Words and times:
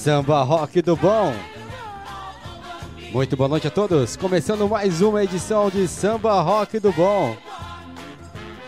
Samba 0.00 0.42
Rock 0.42 0.80
do 0.80 0.96
Bom. 0.96 1.34
Muito 3.12 3.36
boa 3.36 3.50
noite 3.50 3.66
a 3.66 3.70
todos. 3.70 4.16
Começando 4.16 4.66
mais 4.66 5.02
uma 5.02 5.22
edição 5.22 5.68
de 5.68 5.86
Samba 5.86 6.40
Rock 6.40 6.80
do 6.80 6.90
Bom. 6.90 7.36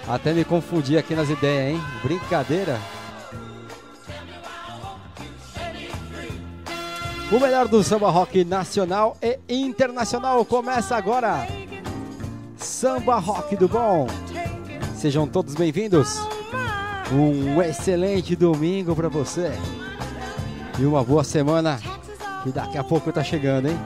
Até 0.06 0.34
me 0.34 0.44
confundi 0.44 0.98
aqui 0.98 1.14
nas 1.14 1.30
ideias, 1.30 1.72
hein? 1.72 1.80
Brincadeira. 2.02 2.78
O 7.30 7.40
melhor 7.40 7.66
do 7.66 7.82
samba 7.82 8.10
rock 8.10 8.44
nacional 8.44 9.16
e 9.22 9.38
internacional 9.56 10.44
começa 10.44 10.96
agora. 10.96 11.48
Samba 12.58 13.18
Rock 13.18 13.56
do 13.56 13.68
Bom. 13.68 14.06
Sejam 14.94 15.26
todos 15.26 15.54
bem-vindos. 15.54 16.18
Um 17.10 17.62
excelente 17.62 18.36
domingo 18.36 18.94
para 18.94 19.08
você. 19.08 19.50
E 20.82 20.84
uma 20.84 21.04
boa 21.04 21.22
semana 21.22 21.78
que 22.42 22.50
daqui 22.50 22.76
a 22.76 22.82
pouco 22.82 23.12
tá 23.12 23.22
chegando, 23.22 23.68
hein? 23.68 23.78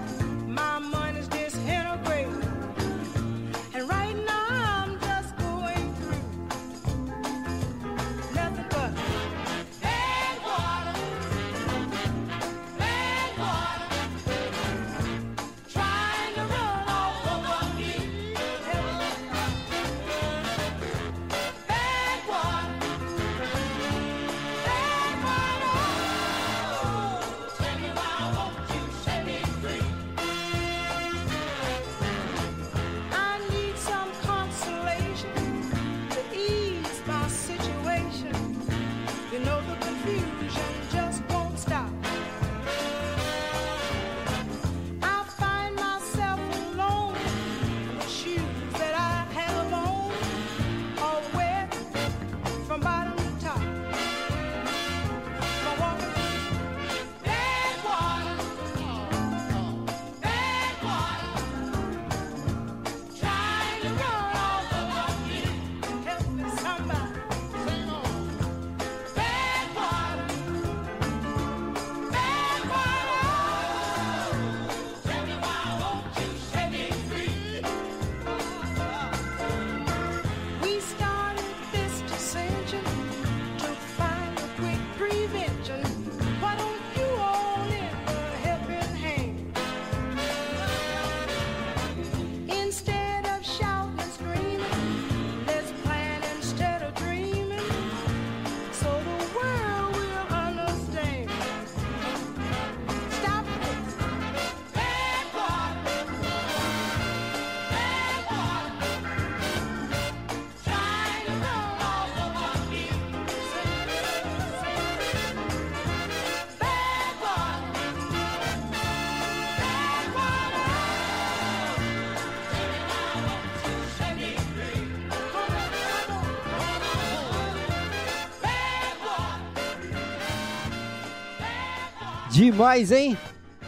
Demais, 132.56 132.90
hein? 132.90 133.18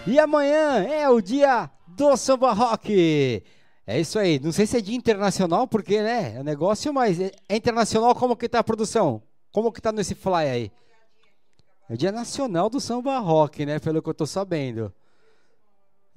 E 0.06 0.19
amanhã 0.19 0.82
é 0.82 1.06
o 1.10 1.21
dia 1.21 1.71
do 1.88 2.16
samba 2.16 2.54
rock. 2.54 3.44
É 3.87 4.00
isso 4.00 4.19
aí. 4.19 4.38
Não 4.38 4.50
sei 4.50 4.66
se 4.66 4.78
é 4.78 4.81
dia 4.81 4.97
internacional, 4.97 5.69
porque, 5.69 6.00
né? 6.00 6.37
É 6.38 6.43
negócio, 6.43 6.91
mas 6.91 7.21
é 7.21 7.31
internacional 7.50 8.15
como 8.15 8.34
que 8.34 8.48
tá 8.48 8.60
a 8.60 8.65
produção? 8.65 9.22
Como 9.53 9.71
que 9.71 9.82
tá 9.82 9.93
nesse 9.93 10.15
fly 10.15 10.48
aí? 10.48 10.72
É 11.87 11.97
dia 11.97 12.10
nacional 12.10 12.71
do 12.71 12.81
samba 12.81 13.19
rock, 13.19 13.66
né? 13.66 13.78
Pelo 13.78 14.00
que 14.00 14.09
eu 14.09 14.15
tô 14.15 14.25
sabendo. 14.25 14.91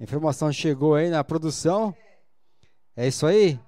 A 0.00 0.04
informação 0.04 0.50
chegou 0.50 0.94
aí 0.94 1.10
na 1.10 1.22
produção. 1.22 1.94
É 2.96 3.06
isso 3.06 3.26
aí? 3.26 3.60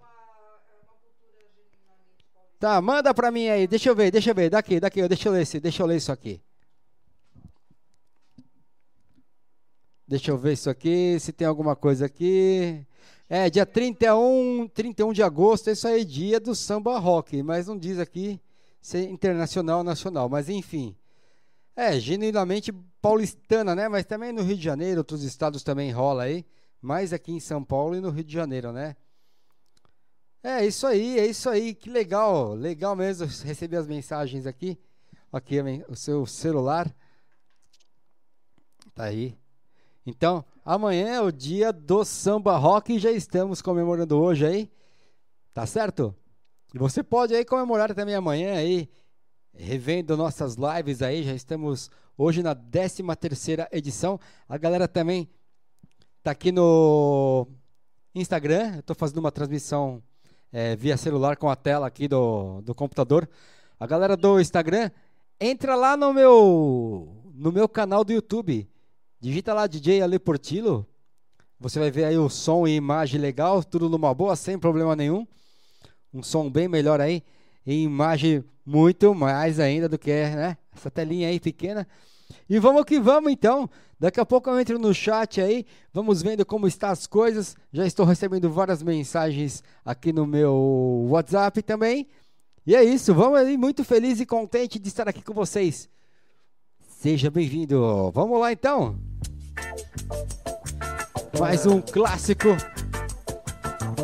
Tá, 2.59 2.81
manda 2.81 3.13
pra 3.13 3.31
mim 3.31 3.49
aí. 3.49 3.67
Deixa 3.67 3.91
eu 3.91 3.95
ver, 3.95 4.11
deixa 4.11 4.31
eu 4.31 4.35
ver. 4.35 4.49
Daqui, 4.49 4.81
daqui, 4.81 5.07
deixa 5.07 5.29
eu 5.29 5.35
ler, 5.35 5.47
deixa 5.61 5.83
eu 5.83 5.87
ler 5.87 5.97
isso 5.97 6.11
aqui. 6.11 6.41
Deixa 10.07 10.31
eu 10.31 10.37
ver 10.37 10.53
isso 10.53 10.69
aqui, 10.69 11.19
se 11.19 11.33
tem 11.33 11.47
alguma 11.47 11.75
coisa 11.75 12.07
aqui. 12.07 12.87
É, 13.29 13.49
dia 13.49 13.65
31, 13.65 14.69
31 14.69 15.13
de 15.13 15.23
agosto, 15.23 15.71
isso 15.71 15.89
aí 15.89 16.03
é 16.03 16.05
dia 16.05 16.39
do 16.39 16.55
samba 16.55 16.99
rock, 16.99 17.43
mas 17.43 17.67
não 17.67 17.79
diz 17.79 17.99
aqui 17.99 18.39
se 18.83 18.99
é 18.99 19.03
internacional 19.03 19.79
ou 19.79 19.85
nacional, 19.85 20.29
mas 20.29 20.51
enfim. 20.51 20.95
É, 21.75 21.99
genuinamente 21.99 22.71
paulistana, 23.01 23.75
né? 23.75 23.89
Mas 23.89 24.05
também 24.05 24.31
no 24.31 24.43
Rio 24.43 24.59
de 24.59 24.63
Janeiro, 24.63 24.99
outros 25.01 25.25
estados 25.25 25.63
também 25.63 25.91
rola 25.91 26.25
aí. 26.25 26.45
Mais 26.83 27.15
aqui 27.15 27.33
em 27.33 27.41
São 27.41 27.65
Paulo 27.65 27.97
e 27.97 28.01
no 28.01 28.11
Rio 28.11 28.25
de 28.25 28.33
Janeiro, 28.33 28.73
né? 28.73 28.95
É 30.43 30.67
isso 30.67 30.87
aí, 30.87 31.19
é 31.19 31.27
isso 31.27 31.49
aí, 31.49 31.75
que 31.75 31.89
legal, 31.89 32.53
legal 32.53 32.95
mesmo 32.95 33.27
receber 33.27 33.79
as 33.79 33.87
mensagens 33.87 34.47
aqui. 34.47 34.79
Aqui 35.33 35.57
o 35.89 35.97
seu 35.97 36.27
celular. 36.27 36.95
Tá 38.95 39.05
aí. 39.05 39.35
Então, 40.07 40.45
amanhã 40.65 41.09
é 41.09 41.21
o 41.21 41.33
dia 41.33 41.73
do 41.73 42.05
samba 42.05 42.57
rock 42.57 42.95
e 42.95 42.99
já 42.99 43.11
estamos 43.11 43.63
comemorando 43.63 44.21
hoje 44.21 44.47
aí. 44.47 44.71
Tá 45.55 45.67
certo? 45.67 46.15
E 46.75 46.79
você 46.79 47.03
pode 47.03 47.35
aí 47.35 47.45
comemorar 47.45 47.95
também 47.95 48.15
amanhã 48.15 48.55
aí, 48.55 48.89
revendo 49.55 50.17
nossas 50.17 50.57
lives 50.57 51.01
aí. 51.01 51.23
Já 51.23 51.33
estamos 51.33 51.91
hoje 52.19 52.43
na 52.43 52.55
13 52.55 53.03
terceira 53.19 53.69
edição. 53.73 54.21
A 54.49 54.59
galera 54.59 54.87
também 54.87 55.29
tá 56.23 56.33
aqui 56.33 56.53
no 56.53 57.47
Instagram. 58.15 58.77
Eu 58.77 58.83
tô 58.83 58.95
fazendo 58.95 59.19
uma 59.19 59.33
transmissão 59.33 60.03
é, 60.53 60.77
via 60.77 60.97
celular 60.97 61.37
com 61.37 61.49
a 61.49 61.57
tela 61.57 61.87
aqui 61.87 62.09
do, 62.09 62.61
do 62.61 62.75
computador. 62.75 63.29
A 63.81 63.87
galera 63.87 64.17
do 64.17 64.39
Instagram, 64.39 64.91
entra 65.41 65.75
lá 65.75 65.97
no 65.97 66.13
meu 66.13 67.23
no 67.35 67.51
meu 67.51 67.69
canal 67.69 68.05
do 68.05 68.13
YouTube. 68.13 68.69
Digita 69.25 69.55
lá 69.55 69.67
DJ 69.67 70.03
Ale 70.03 70.19
Portillo. 70.19 70.87
Você 71.59 71.79
vai 71.79 71.91
ver 71.91 72.05
aí 72.05 72.19
o 72.19 72.29
som 72.29 72.67
e 72.67 72.77
imagem 72.77 73.19
legal, 73.19 73.65
tudo 73.65 73.89
numa 73.89 74.13
boa, 74.13 74.37
sem 74.37 74.59
problema 74.59 74.95
nenhum. 74.95 75.27
Um 76.13 76.23
som 76.23 76.51
bem 76.51 76.69
melhor 76.69 77.01
aí. 77.01 77.23
E 77.65 77.85
imagem 77.85 78.45
muito 78.67 79.15
mais 79.15 79.59
ainda 79.59 79.89
do 79.89 79.97
que 79.97 80.11
né? 80.11 80.59
essa 80.77 80.91
telinha 80.91 81.29
aí 81.29 81.41
pequena. 81.41 81.89
E 82.51 82.59
vamos 82.59 82.85
que 82.85 83.01
vamos 83.01 83.33
então. 83.33 83.67
Daqui 83.99 84.21
a 84.21 84.27
pouco 84.27 84.51
eu 84.51 84.61
entro 84.61 84.79
no 84.79 84.93
chat 84.93 85.41
aí, 85.41 85.65
vamos 85.91 86.21
vendo 86.21 86.45
como 86.45 86.67
estão 86.67 86.91
as 86.91 87.07
coisas. 87.07 87.57
Já 87.73 87.87
estou 87.87 88.05
recebendo 88.05 88.51
várias 88.51 88.83
mensagens 88.83 89.65
aqui 89.83 90.13
no 90.13 90.27
meu 90.27 91.07
WhatsApp 91.09 91.63
também. 91.63 92.09
E 92.67 92.77
é 92.77 92.85
isso, 92.85 93.15
vamos 93.15 93.39
aí, 93.39 93.57
muito 93.57 93.85
feliz 93.85 94.21
e 94.21 94.27
contente 94.27 94.79
de 94.79 94.89
estar 94.89 95.09
aqui 95.09 95.23
com 95.23 95.33
vocês. 95.33 95.89
Seja 97.05 97.31
bem-vindo. 97.31 98.11
Vamos 98.13 98.39
lá 98.39 98.53
então. 98.53 98.99
Mais 101.39 101.67
um 101.67 101.81
clássico. 101.81 102.49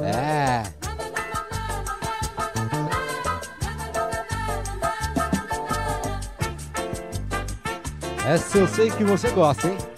É. 0.02 0.62
Essa 8.26 8.58
eu 8.58 8.68
sei 8.68 8.90
que 8.90 9.02
você 9.02 9.30
gosta, 9.30 9.66
hein? 9.68 9.89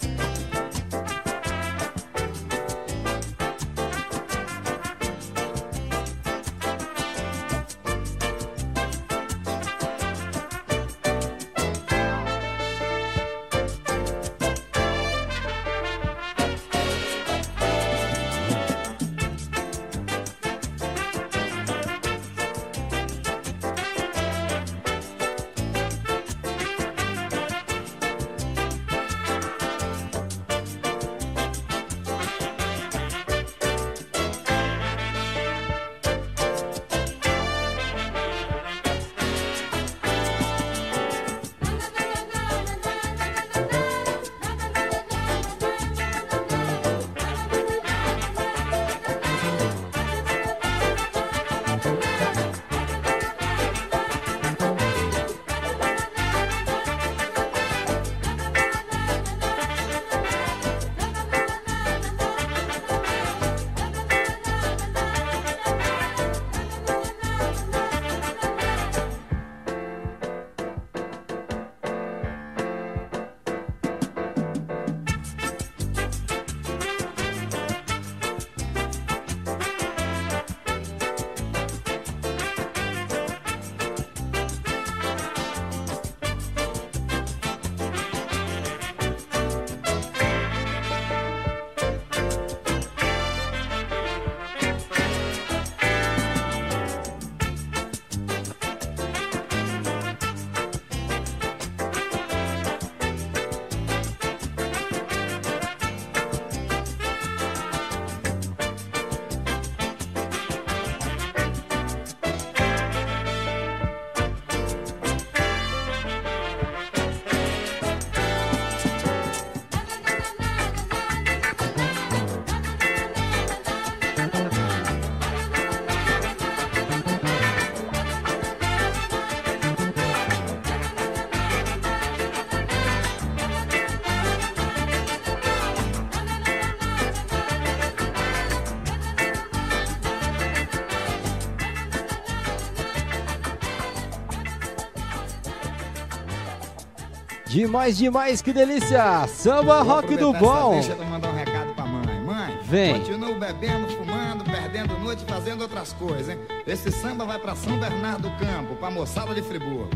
Demais, 147.53 147.95
demais, 147.95 148.41
que 148.41 148.51
delícia! 148.51 149.27
Samba 149.27 149.83
rock 149.83 150.17
do 150.17 150.33
bom! 150.33 150.71
Deixa 150.73 150.93
eu 150.93 151.05
mandar 151.05 151.29
um 151.29 151.35
recado 151.35 151.71
pra 151.75 151.85
mãe. 151.85 152.19
Mãe, 152.25 152.57
Vem. 152.63 152.97
continuo 152.97 153.35
bebendo, 153.35 153.87
fumando, 153.89 154.43
perdendo 154.43 154.97
noite, 154.97 155.23
fazendo 155.27 155.61
outras 155.61 155.93
coisas, 155.93 156.29
hein? 156.29 156.39
Esse 156.65 156.91
samba 156.91 157.25
vai 157.25 157.37
pra 157.37 157.53
São 157.53 157.77
Bernardo 157.77 158.27
do 158.27 158.31
Campo, 158.39 158.75
pra 158.77 158.89
moçada 158.89 159.35
de 159.35 159.43
Friburgo. 159.43 159.87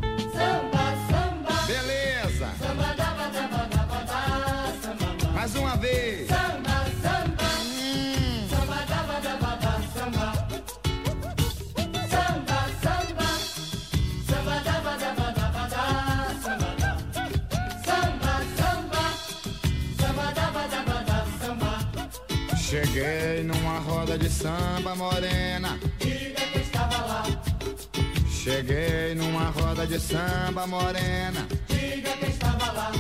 Morena. 30.68 31.48
diga 31.68 32.12
que 32.18 32.26
estava 32.28 32.72
lá, 32.72 32.92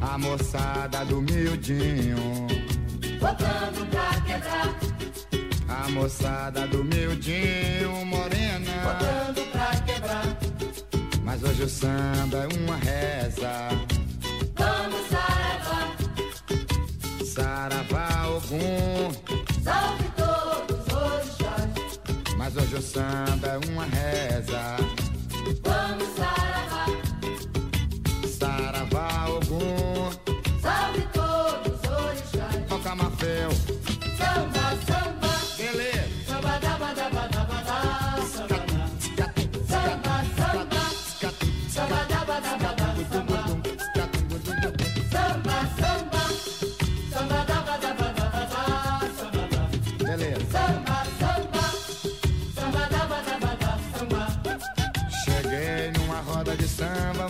A 0.00 0.18
moçada 0.18 1.04
do 1.04 1.20
miudinho. 1.20 2.46
botando 3.20 3.90
pra 3.90 4.20
quebrar, 4.26 4.68
A 5.68 5.88
moçada 5.90 6.66
do 6.68 6.84
miudinho 6.84 6.99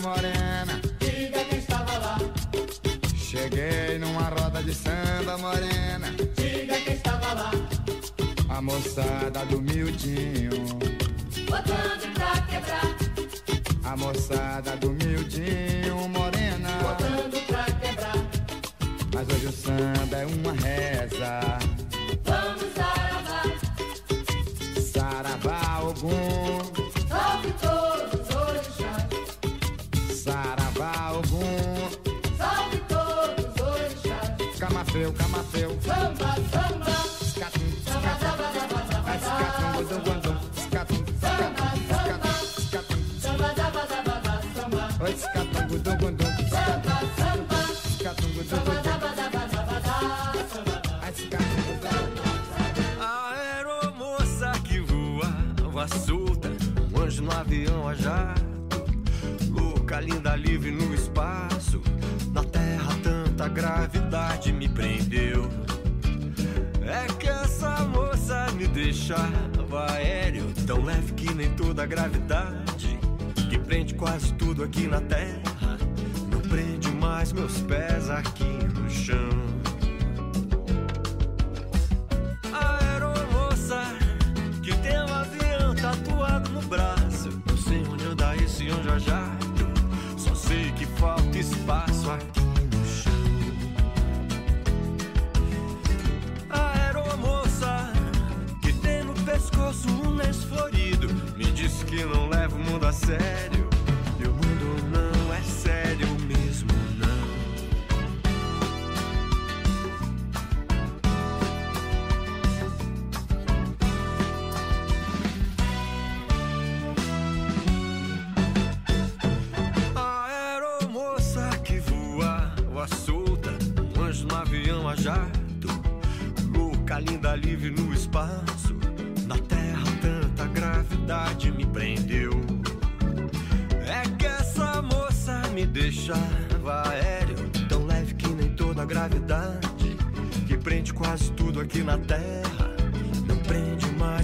morena. 0.01 0.81
Diga 0.99 1.45
quem 1.45 1.59
estava 1.59 1.99
lá, 1.99 2.19
Cheguei 3.17 3.99
numa 3.99 4.29
roda 4.29 4.63
de 4.63 4.75
samba 4.75 5.37
morena. 5.39 6.11
diga 6.37 6.77
quem 6.81 6.95
estava 6.95 7.33
lá, 7.35 7.51
A 8.49 8.61
moçada 8.63 9.45
do 9.47 9.61
miudinho. 9.63 10.51
botando 11.49 12.15
pra 12.15 12.41
quebrar, 12.43 12.97
A 13.85 13.97
moçada 13.97 14.77
do 14.77 14.91
miudinho 14.91 16.09
morena. 16.09 16.69
botando 16.83 17.47
pra 17.47 17.65
quebrar. 17.65 18.17
Mas 19.15 19.29
hoje 19.29 19.47
o 19.47 19.53
samba 19.53 20.17
é 20.17 20.27
uma 20.27 20.53
reza. 20.53 21.59
da 71.81 71.87
gravidade 71.87 72.99
que 73.49 73.59
prende 73.59 73.95
quase 73.95 74.35
tudo 74.35 74.63
aqui 74.63 74.87
na 74.87 75.01
terra. 75.01 75.79
Não 76.31 76.39
prende 76.43 76.91
mais 76.91 77.33
meus 77.33 77.59
pés 77.63 78.11
aqui 78.11 78.53
no 78.75 78.91
chão. 78.91 79.30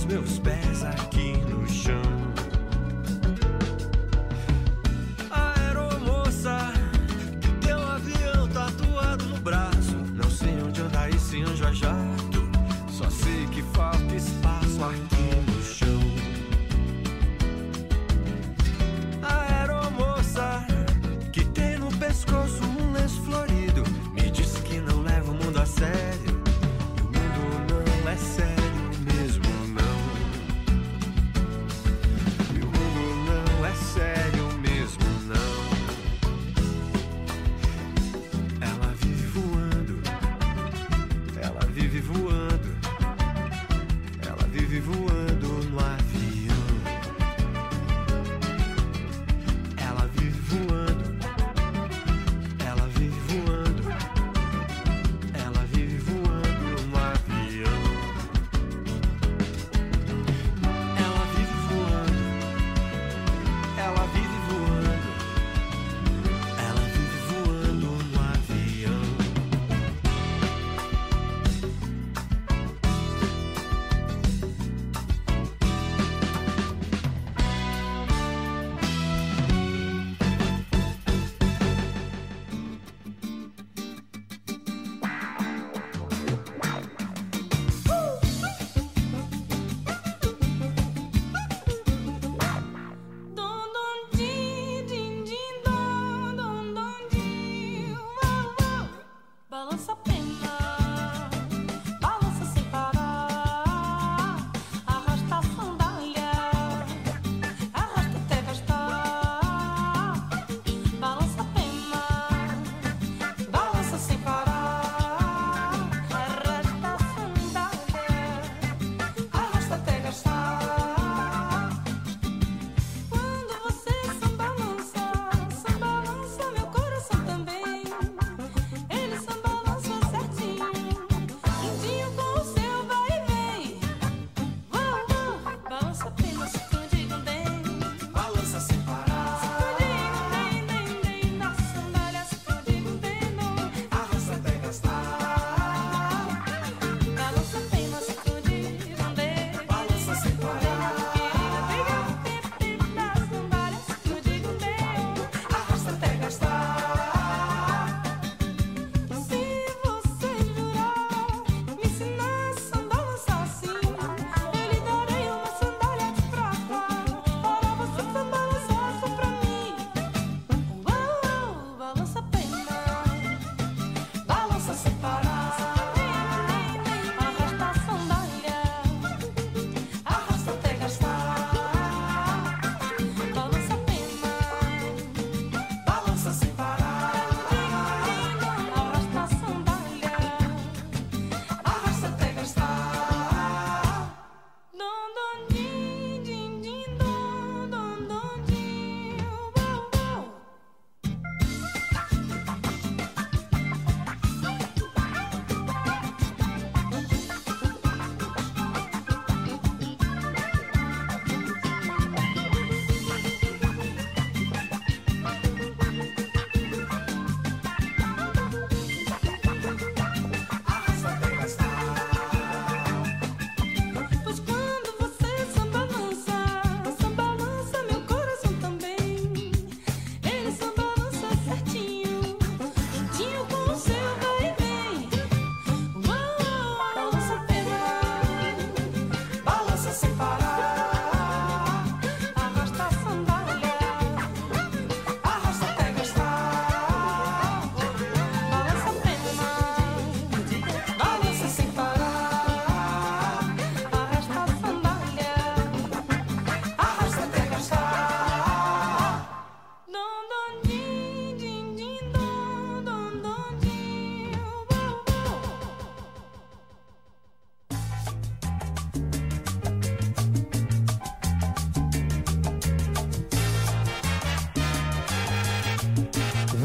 meus 0.04 0.38
pés 0.38 0.84
aqui. 0.84 1.45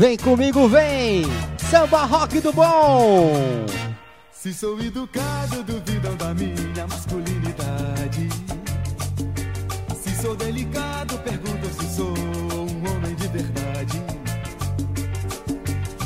Vem 0.01 0.17
comigo, 0.17 0.67
vem! 0.67 1.25
Samba 1.70 2.05
rock 2.05 2.41
do 2.41 2.51
bom! 2.51 3.67
Se 4.31 4.51
sou 4.51 4.79
educado, 4.79 5.62
duvidam 5.62 6.15
da 6.15 6.34
minha 6.34 6.88
masculinidade. 6.89 8.27
Se 10.01 10.15
sou 10.20 10.36
delicado, 10.36 11.20
perguntam 11.20 11.72
se 11.79 11.96
sou 11.96 12.17
um 12.17 12.89
homem 12.89 13.13
de 13.13 13.27
verdade. 13.27 14.01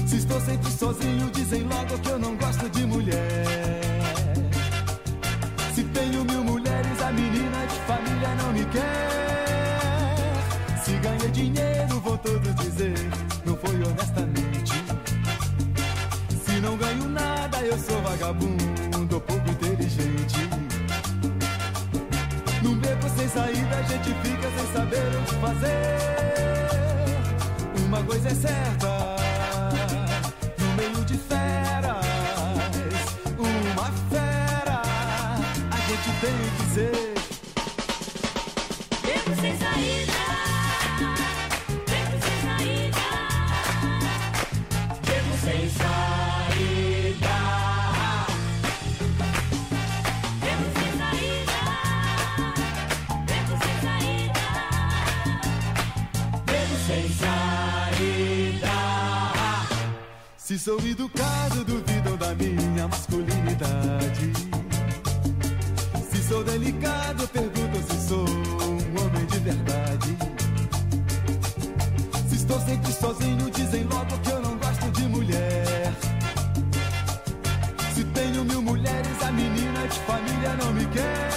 Se 0.05 0.17
estou 0.17 0.41
sempre 0.41 0.69
sozinho, 0.71 1.31
dizem 1.31 1.63
logo 1.63 1.97
que 1.97 2.09
eu 2.09 2.19
não 2.19 2.35
gosto 2.35 2.69
de 2.71 2.85
mulher. 2.85 3.45
Se 5.73 5.85
tenho 5.85 6.25
mil 6.25 6.43
mulheres, 6.43 7.01
a 7.01 7.13
menina 7.13 7.65
de 7.65 7.79
família 7.87 8.35
não 8.43 8.51
me 8.51 8.65
quer. 8.65 9.15
Se 10.83 10.91
ganhei 10.97 11.31
dinheiro, 11.31 12.01
vou 12.01 12.17
todos 12.17 12.53
dizer, 12.55 12.93
não 13.45 13.54
vagabundo, 18.25 19.21
pouco 19.21 19.49
inteligente. 19.51 20.49
Num 22.63 22.75
beco 22.77 23.07
sem 23.15 23.27
saída, 23.27 23.75
a 23.75 23.81
gente 23.83 24.13
fica 24.23 24.49
sem 24.57 24.73
saber 24.73 25.15
o 25.15 25.23
que 25.25 25.35
fazer. 25.35 25.97
Uma 27.85 28.03
coisa 28.03 28.29
é 28.29 28.35
certa, 28.35 29.15
no 30.57 30.73
meio 30.75 31.05
de 31.05 31.17
feras, 31.17 32.05
uma 33.37 33.91
fera, 34.09 34.81
a 35.71 35.77
gente 35.87 36.09
tem 36.19 36.33
que 36.57 36.73
ser. 36.73 37.04
Se 60.55 60.59
sou 60.59 60.79
educado, 60.79 61.65
duvidam 61.65 62.15
da 62.15 62.33
minha 62.33 62.87
masculinidade. 62.87 64.31
Se 66.09 66.23
sou 66.29 66.45
delicado, 66.45 67.27
perguntam 67.27 67.83
se 67.83 68.07
sou 68.07 68.25
um 68.25 69.01
homem 69.01 69.25
de 69.25 69.39
verdade. 69.39 70.17
Se 72.29 72.35
estou 72.35 72.57
sempre 72.61 72.93
sozinho, 72.93 73.51
dizem 73.51 73.83
logo 73.83 74.17
que 74.19 74.31
eu 74.31 74.41
não 74.43 74.57
gosto 74.57 74.91
de 74.91 75.03
mulher. 75.09 75.93
Se 77.93 78.05
tenho 78.05 78.45
mil 78.45 78.61
mulheres, 78.61 79.23
a 79.27 79.31
menina 79.33 79.85
de 79.89 79.99
família 79.99 80.55
não 80.63 80.71
me 80.71 80.85
quer. 80.85 81.31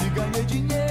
Se 0.00 0.08
ganhei 0.10 0.44
dinheiro, 0.46 0.85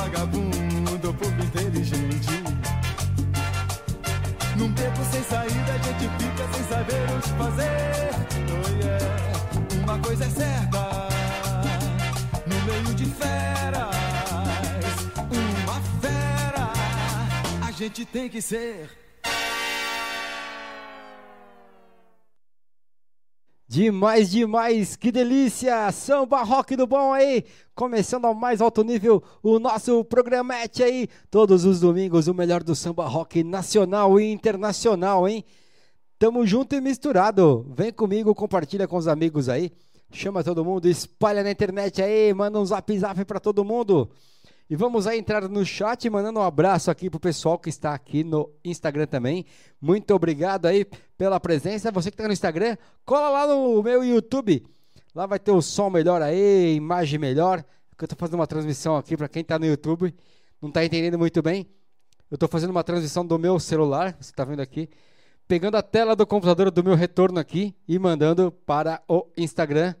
vagabundo, 0.00 1.12
pouco 1.14 1.42
inteligente. 1.42 2.42
Num 4.56 4.72
beco 4.72 5.04
sem 5.10 5.22
saída, 5.24 5.72
a 5.72 5.78
gente 5.78 6.08
fica 6.18 6.44
sem 6.52 6.64
saber 6.64 7.04
o 7.16 7.20
que 7.20 7.28
fazer. 7.42 8.10
Oh 8.56 8.68
yeah. 8.82 9.84
Uma 9.84 9.98
coisa 9.98 10.24
é 10.24 10.30
certa, 10.30 11.08
no 12.46 12.56
meio 12.64 12.94
de 12.94 13.04
feras, 13.06 13.96
uma 15.66 15.80
fera, 16.00 16.72
a 17.66 17.70
gente 17.70 18.04
tem 18.06 18.28
que 18.28 18.40
ser. 18.40 18.88
Demais, 23.72 24.28
demais, 24.32 24.96
que 24.96 25.12
delícia! 25.12 25.92
Samba 25.92 26.42
rock 26.42 26.74
do 26.74 26.88
bom 26.88 27.12
aí! 27.12 27.44
Começando 27.72 28.24
ao 28.24 28.34
mais 28.34 28.60
alto 28.60 28.82
nível 28.82 29.22
o 29.44 29.60
nosso 29.60 30.04
programete 30.06 30.82
aí, 30.82 31.06
todos 31.30 31.64
os 31.64 31.78
domingos, 31.78 32.26
o 32.26 32.34
melhor 32.34 32.64
do 32.64 32.74
samba 32.74 33.06
rock 33.06 33.44
nacional 33.44 34.18
e 34.18 34.32
internacional, 34.32 35.28
hein? 35.28 35.44
Tamo 36.18 36.44
junto 36.44 36.74
e 36.74 36.80
misturado. 36.80 37.64
Vem 37.72 37.92
comigo, 37.92 38.34
compartilha 38.34 38.88
com 38.88 38.96
os 38.96 39.06
amigos 39.06 39.48
aí. 39.48 39.70
Chama 40.10 40.42
todo 40.42 40.64
mundo, 40.64 40.88
espalha 40.88 41.44
na 41.44 41.52
internet 41.52 42.02
aí, 42.02 42.34
manda 42.34 42.58
um 42.58 42.66
zap 42.66 42.98
zap 42.98 43.24
pra 43.24 43.38
todo 43.38 43.64
mundo. 43.64 44.10
E 44.70 44.76
vamos 44.76 45.08
aí 45.08 45.18
entrar 45.18 45.48
no 45.48 45.66
chat, 45.66 46.08
mandando 46.08 46.38
um 46.38 46.42
abraço 46.44 46.92
aqui 46.92 47.10
pro 47.10 47.18
pessoal 47.18 47.58
que 47.58 47.68
está 47.68 47.92
aqui 47.92 48.22
no 48.22 48.48
Instagram 48.64 49.04
também. 49.04 49.44
Muito 49.80 50.14
obrigado 50.14 50.66
aí 50.66 50.86
pela 51.18 51.40
presença. 51.40 51.90
Você 51.90 52.08
que 52.08 52.14
está 52.14 52.28
no 52.28 52.32
Instagram, 52.32 52.76
cola 53.04 53.30
lá 53.30 53.46
no 53.48 53.82
meu 53.82 54.04
YouTube. 54.04 54.64
Lá 55.12 55.26
vai 55.26 55.40
ter 55.40 55.50
o 55.50 55.60
som 55.60 55.90
melhor 55.90 56.22
aí, 56.22 56.76
imagem 56.76 57.18
melhor. 57.18 57.64
Eu 58.00 58.04
estou 58.04 58.16
fazendo 58.16 58.36
uma 58.36 58.46
transmissão 58.46 58.96
aqui 58.96 59.16
para 59.16 59.28
quem 59.28 59.42
está 59.42 59.58
no 59.58 59.66
YouTube, 59.66 60.14
não 60.62 60.68
está 60.68 60.84
entendendo 60.84 61.18
muito 61.18 61.42
bem. 61.42 61.66
Eu 62.30 62.36
estou 62.36 62.48
fazendo 62.48 62.70
uma 62.70 62.84
transmissão 62.84 63.26
do 63.26 63.36
meu 63.40 63.58
celular, 63.58 64.16
você 64.20 64.30
está 64.30 64.44
vendo 64.44 64.60
aqui, 64.60 64.88
pegando 65.48 65.78
a 65.78 65.82
tela 65.82 66.14
do 66.14 66.24
computador 66.24 66.70
do 66.70 66.84
meu 66.84 66.94
retorno 66.94 67.40
aqui 67.40 67.74
e 67.88 67.98
mandando 67.98 68.52
para 68.52 69.02
o 69.08 69.26
Instagram. 69.36 69.96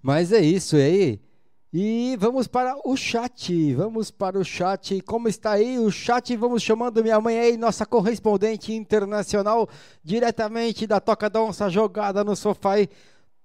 Mas 0.00 0.32
é 0.32 0.38
isso 0.38 0.76
aí. 0.76 1.20
E 1.70 2.16
vamos 2.18 2.46
para 2.46 2.78
o 2.82 2.96
chat, 2.96 3.74
vamos 3.74 4.10
para 4.10 4.38
o 4.38 4.44
chat. 4.44 5.02
Como 5.02 5.28
está 5.28 5.52
aí 5.52 5.78
o 5.78 5.90
chat? 5.90 6.34
Vamos 6.34 6.62
chamando 6.62 7.02
minha 7.02 7.20
mãe 7.20 7.38
aí, 7.38 7.56
nossa 7.58 7.84
correspondente 7.84 8.72
internacional, 8.72 9.68
diretamente 10.02 10.86
da 10.86 10.98
Toca 10.98 11.28
da 11.28 11.42
Onça, 11.42 11.68
jogada 11.68 12.24
no 12.24 12.34
sofá 12.34 12.74
aí. 12.74 12.88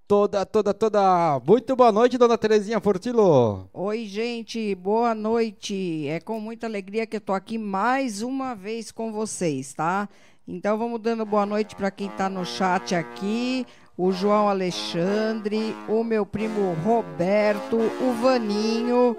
Toda, 0.07 0.45
toda, 0.45 0.73
toda. 0.73 1.41
Muito 1.45 1.75
boa 1.75 1.91
noite, 1.91 2.17
dona 2.17 2.37
Terezinha 2.37 2.79
Fortilo. 2.79 3.69
Oi, 3.73 4.05
gente, 4.05 4.73
boa 4.75 5.13
noite. 5.13 6.07
É 6.07 6.21
com 6.21 6.39
muita 6.39 6.65
alegria 6.65 7.05
que 7.05 7.17
eu 7.17 7.21
tô 7.21 7.33
aqui 7.33 7.57
mais 7.57 8.21
uma 8.21 8.53
vez 8.53 8.89
com 8.89 9.11
vocês, 9.11 9.73
tá? 9.73 10.07
Então 10.47 10.77
vamos 10.77 11.01
dando 11.01 11.25
boa 11.25 11.45
noite 11.45 11.75
para 11.75 11.91
quem 11.91 12.09
tá 12.09 12.29
no 12.29 12.45
chat 12.45 12.95
aqui. 12.95 13.65
O 13.95 14.11
João 14.11 14.49
Alexandre, 14.49 15.75
o 15.87 16.03
meu 16.03 16.25
primo 16.25 16.75
Roberto, 16.83 17.77
o 17.77 18.13
Vaninho, 18.19 19.15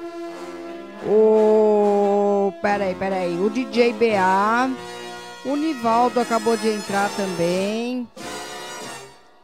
o. 1.06 2.52
Peraí, 2.60 2.92
peraí. 2.96 3.38
O 3.38 3.48
DJ 3.48 3.92
BA, 3.92 4.70
o 5.44 5.54
Nivaldo 5.54 6.18
acabou 6.18 6.56
de 6.56 6.68
entrar 6.70 7.08
também. 7.10 8.08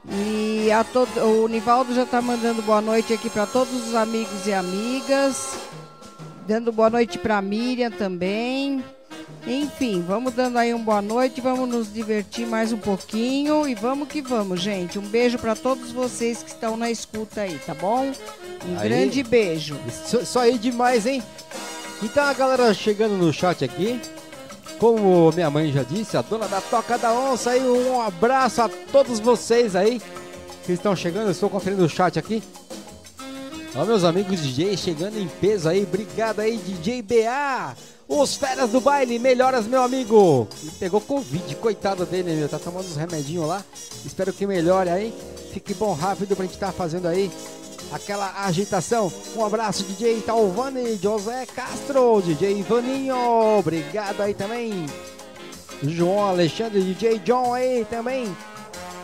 E 0.09 0.73
a 0.73 0.83
todo, 0.83 1.09
o 1.21 1.47
Nivaldo 1.47 1.95
já 1.95 2.03
está 2.03 2.21
mandando 2.21 2.61
boa 2.63 2.81
noite 2.81 3.13
aqui 3.13 3.31
para 3.31 3.47
todos 3.47 3.87
os 3.87 3.95
amigos 3.95 4.49
e 4.49 4.53
amigas. 4.53 5.61
Dando 6.45 6.73
boa 6.73 6.91
noite 6.91 7.19
para 7.19 7.41
Miriam 7.41 7.93
também. 7.93 8.83
Enfim, 9.47 10.05
vamos 10.07 10.35
dando 10.35 10.59
aí 10.59 10.73
um 10.75 10.83
boa 10.83 11.01
noite, 11.01 11.41
vamos 11.41 11.69
nos 11.69 11.93
divertir 11.93 12.47
mais 12.47 12.73
um 12.73 12.77
pouquinho 12.77 13.67
e 13.67 13.75
vamos 13.75 14.09
que 14.09 14.21
vamos, 14.21 14.61
gente. 14.61 14.99
Um 14.99 15.07
beijo 15.07 15.39
para 15.39 15.57
todos 15.57 15.91
vocês 15.91 16.43
que 16.43 16.51
estão 16.51 16.77
na 16.77 16.91
escuta 16.91 17.41
aí, 17.43 17.59
tá 17.59 17.75
bom? 17.75 18.13
Um 18.67 18.79
Aí. 18.79 18.89
grande 18.89 19.23
beijo. 19.23 19.79
Isso, 19.89 20.19
isso 20.19 20.39
aí 20.39 20.59
demais, 20.59 21.07
hein? 21.07 21.23
Então 22.03 22.25
a 22.25 22.33
galera 22.35 22.73
chegando 22.75 23.17
no 23.17 23.33
chat 23.33 23.65
aqui. 23.65 24.01
Como 24.79 25.31
minha 25.33 25.51
mãe 25.51 25.71
já 25.73 25.83
disse, 25.83 26.17
a 26.17 26.23
dona 26.23 26.49
da 26.49 26.61
Toca 26.61 26.97
da 26.97 27.13
Onça 27.13 27.51
aí, 27.51 27.61
um 27.61 28.01
abraço 28.01 28.63
a 28.63 28.69
todos 28.91 29.21
vocês 29.21 29.77
aí 29.77 30.01
que 30.65 30.73
estão 30.73 30.97
chegando. 30.97 31.27
Eu 31.27 31.33
estou 31.33 31.51
conferindo 31.51 31.85
o 31.85 31.89
chat 31.89 32.19
aqui. 32.19 32.43
Ó, 33.75 33.85
meus 33.85 34.03
amigos 34.03 34.41
DJ 34.41 34.77
chegando 34.77 35.17
em 35.19 35.29
peso 35.29 35.69
aí. 35.69 35.85
Obrigado 35.85 36.41
aí, 36.41 36.57
DJ 36.57 37.03
BA. 37.03 37.77
Os 38.09 38.35
feras 38.35 38.71
do 38.71 38.81
baile, 38.81 39.19
melhoras, 39.21 39.67
meu 39.67 39.83
amigo. 39.83 40.49
Ele 40.61 40.73
pegou 40.81 41.01
Covid, 41.01 41.55
coitado 41.57 42.05
dele, 42.05 42.35
meu. 42.35 42.49
Tá 42.49 42.59
tomando 42.59 42.87
uns 42.87 42.97
remedinhos 42.97 43.47
lá. 43.47 43.65
Espero 44.05 44.33
que 44.33 44.47
melhore 44.47 44.91
aí. 44.91 45.15
Fique 45.53 45.73
bom 45.75 45.93
rápido 45.93 46.35
pra 46.35 46.45
gente 46.45 46.55
estar 46.55 46.73
fazendo 46.73 47.07
aí 47.07 47.31
aquela 47.93 48.45
agitação. 48.45 49.13
Um 49.37 49.45
abraço, 49.45 49.85
DJ 49.85 50.21
Talvani, 50.23 50.97
José 51.01 51.47
Castro, 51.47 52.21
DJ 52.23 52.59
Ivaninho. 52.59 53.17
Obrigado 53.59 54.21
aí 54.21 54.35
também. 54.35 54.87
João 55.83 56.25
Alexandre, 56.25 56.83
DJ 56.83 57.21
John 57.21 57.55
aí 57.55 57.87
também. 57.89 58.37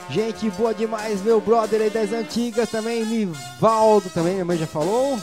Gente 0.08 0.48
boa 0.50 0.72
demais, 0.72 1.20
meu 1.20 1.40
brother 1.40 1.82
aí 1.82 1.90
das 1.90 2.12
antigas 2.12 2.70
também, 2.70 3.04
Nivaldo 3.04 4.08
também, 4.10 4.34
minha 4.34 4.44
mãe 4.44 4.56
já 4.56 4.66
falou. 4.66 5.18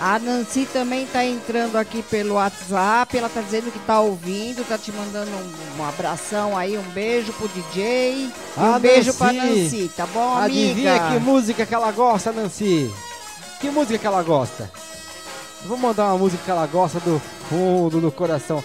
A 0.00 0.18
Nancy 0.18 0.66
também 0.72 1.04
tá 1.06 1.22
entrando 1.24 1.76
aqui 1.76 2.02
pelo 2.02 2.34
WhatsApp, 2.36 3.18
ela 3.18 3.28
tá 3.28 3.42
dizendo 3.42 3.70
que 3.70 3.78
tá 3.80 4.00
ouvindo, 4.00 4.66
tá 4.66 4.78
te 4.78 4.90
mandando 4.92 5.30
um, 5.30 5.80
um 5.82 5.84
abração 5.86 6.56
aí, 6.56 6.78
um 6.78 6.82
beijo 6.94 7.32
pro 7.34 7.48
DJ 7.48 8.30
Ah, 8.56 8.76
um 8.76 8.80
beijo 8.80 9.12
pra 9.12 9.30
Nancy. 9.32 9.62
Nancy, 9.62 9.90
tá 9.94 10.06
bom, 10.06 10.36
Adivinha 10.38 10.94
amiga? 10.96 11.10
que 11.12 11.18
música 11.24 11.66
que 11.66 11.74
ela 11.74 11.92
gosta, 11.92 12.32
Nancy? 12.32 12.90
Que 13.60 13.68
música 13.68 13.98
que 13.98 14.06
ela 14.06 14.22
gosta? 14.22 14.70
Vou 15.66 15.76
mandar 15.76 16.06
uma 16.06 16.16
música 16.18 16.42
que 16.42 16.50
ela 16.50 16.66
gosta 16.66 16.98
do 17.00 17.20
fundo 17.50 18.00
do 18.00 18.10
coração. 18.10 18.64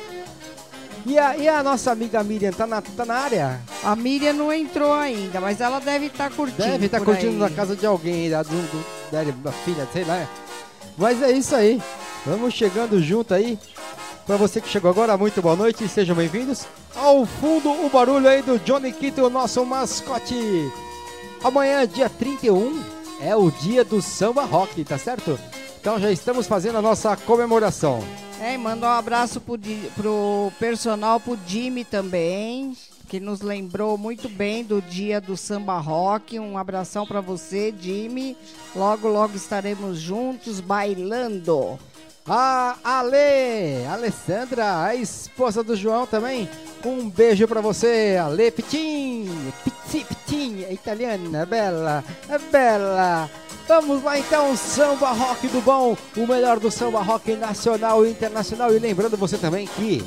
E 1.06 1.20
a, 1.20 1.38
e 1.38 1.48
a 1.48 1.62
nossa 1.62 1.92
amiga 1.92 2.24
Miriam, 2.24 2.52
tá 2.52 2.66
na, 2.66 2.82
tá 2.82 3.06
na 3.06 3.16
área? 3.16 3.60
A 3.84 3.96
Miriam 3.96 4.34
não 4.34 4.52
entrou 4.52 4.92
ainda, 4.92 5.40
mas 5.40 5.62
ela 5.62 5.80
deve 5.80 6.08
estar 6.08 6.32
curtindo. 6.32 6.68
Deve 6.68 6.86
estar 6.88 6.98
por 6.98 7.06
curtindo 7.06 7.32
aí. 7.44 7.50
na 7.50 7.56
casa 7.56 7.76
de 7.76 7.86
alguém, 7.86 8.30
da, 8.30 8.42
do, 8.42 8.50
do- 8.50 8.86
da, 9.44 9.52
filha, 9.52 9.88
sei 9.94 10.04
lá. 10.04 10.28
Mas 10.98 11.22
é 11.22 11.32
isso 11.32 11.56
aí. 11.56 11.80
Vamos 12.26 12.54
chegando 12.56 13.00
junto 13.02 13.34
aí. 13.36 13.60
Pra 14.26 14.36
você 14.38 14.60
que 14.60 14.68
chegou 14.68 14.90
agora, 14.90 15.16
muito 15.16 15.40
boa 15.44 15.56
noite 15.56 15.84
e 15.84 15.88
sejam 15.88 16.16
bem-vindos. 16.16 16.66
Ao 16.96 17.24
fundo, 17.26 17.70
o 17.70 17.90
barulho 17.90 18.28
aí 18.28 18.42
do 18.42 18.58
Johnny 18.58 18.92
Quito, 18.92 19.22
o 19.22 19.30
nosso 19.30 19.64
mascote. 19.64 20.34
Amanhã, 21.44 21.86
dia 21.88 22.10
31, 22.10 22.82
é 23.22 23.36
o 23.36 23.52
dia 23.52 23.84
do 23.86 24.02
samba 24.02 24.44
rock, 24.44 24.84
tá 24.84 24.98
certo? 24.98 25.38
Então 25.86 26.00
já 26.00 26.12
estamos 26.12 26.48
fazendo 26.48 26.80
a 26.80 26.82
nossa 26.82 27.16
comemoração. 27.16 28.04
É, 28.42 28.56
e 28.56 28.58
manda 28.58 28.88
um 28.88 28.90
abraço 28.90 29.40
pro, 29.40 29.56
pro 29.96 30.52
personal, 30.60 31.20
pro 31.20 31.38
Jimmy 31.46 31.86
também, 31.86 32.76
que 33.08 33.20
nos 33.20 33.42
lembrou 33.42 33.96
muito 33.96 34.28
bem 34.28 34.64
do 34.64 34.82
dia 34.82 35.22
do 35.22 35.38
samba 35.38 35.78
rock. 35.78 36.40
Um 36.40 36.58
abração 36.58 37.06
pra 37.06 37.22
você, 37.22 37.72
Jimmy. 37.80 38.36
Logo, 38.76 39.08
logo 39.08 39.36
estaremos 39.36 40.00
juntos 40.00 40.60
bailando. 40.60 41.78
A 42.28 42.78
Ale, 42.84 43.86
Alessandra, 43.88 44.86
a 44.86 44.96
esposa 44.96 45.64
do 45.64 45.76
João 45.76 46.08
também. 46.08 46.50
Um 46.84 47.08
beijo 47.08 47.48
pra 47.48 47.62
você, 47.62 48.20
Ale 48.20 48.50
Pitin. 48.50 49.30
Pitin, 49.64 50.04
Pitin, 50.04 50.64
é 50.64 50.74
italiana, 50.74 51.44
é 51.44 51.46
bela, 51.46 52.04
é 52.28 52.40
bela. 52.40 53.30
Vamos 53.68 54.04
lá 54.04 54.20
então, 54.20 54.56
samba 54.56 55.12
rock 55.12 55.48
do 55.48 55.60
bom, 55.60 55.98
o 56.16 56.28
melhor 56.28 56.60
do 56.60 56.70
samba 56.70 57.02
rock 57.02 57.36
nacional 57.36 58.06
e 58.06 58.12
internacional. 58.12 58.72
E 58.74 58.78
lembrando 58.80 59.18
você 59.18 59.40
também 59.40 59.66
que, 59.66 60.04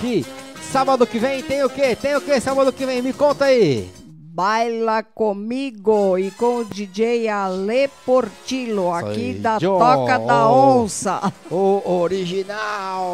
que 0.00 0.26
sábado 0.60 1.06
que 1.06 1.18
vem 1.18 1.40
tem 1.42 1.62
o 1.62 1.70
quê? 1.70 1.94
Tem 1.94 2.16
o 2.16 2.20
quê 2.20 2.40
sábado 2.40 2.72
que 2.72 2.84
vem? 2.84 3.00
Me 3.00 3.12
conta 3.12 3.44
aí. 3.44 3.88
Baila 4.32 5.02
comigo 5.02 6.16
e 6.18 6.30
com 6.32 6.58
o 6.58 6.64
DJ 6.64 7.28
Ale 7.28 7.88
Portillo, 8.06 8.92
aqui 8.92 9.34
da 9.34 9.58
John. 9.58 9.78
Toca 9.78 10.18
da 10.18 10.50
Onça. 10.50 11.32
O 11.50 11.82
original. 12.02 13.08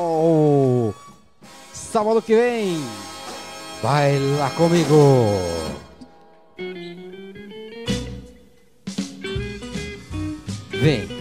Sábado 1.72 2.22
que 2.22 2.34
vem. 2.34 2.82
Vai 3.82 4.18
lá 4.38 4.50
comigo. 4.50 4.94
Vem. 10.80 11.15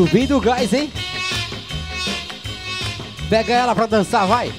Subindo 0.00 0.38
o 0.38 0.40
gás, 0.40 0.72
hein? 0.72 0.90
Pega 3.28 3.52
ela 3.52 3.74
pra 3.74 3.84
dançar, 3.84 4.26
vai! 4.26 4.50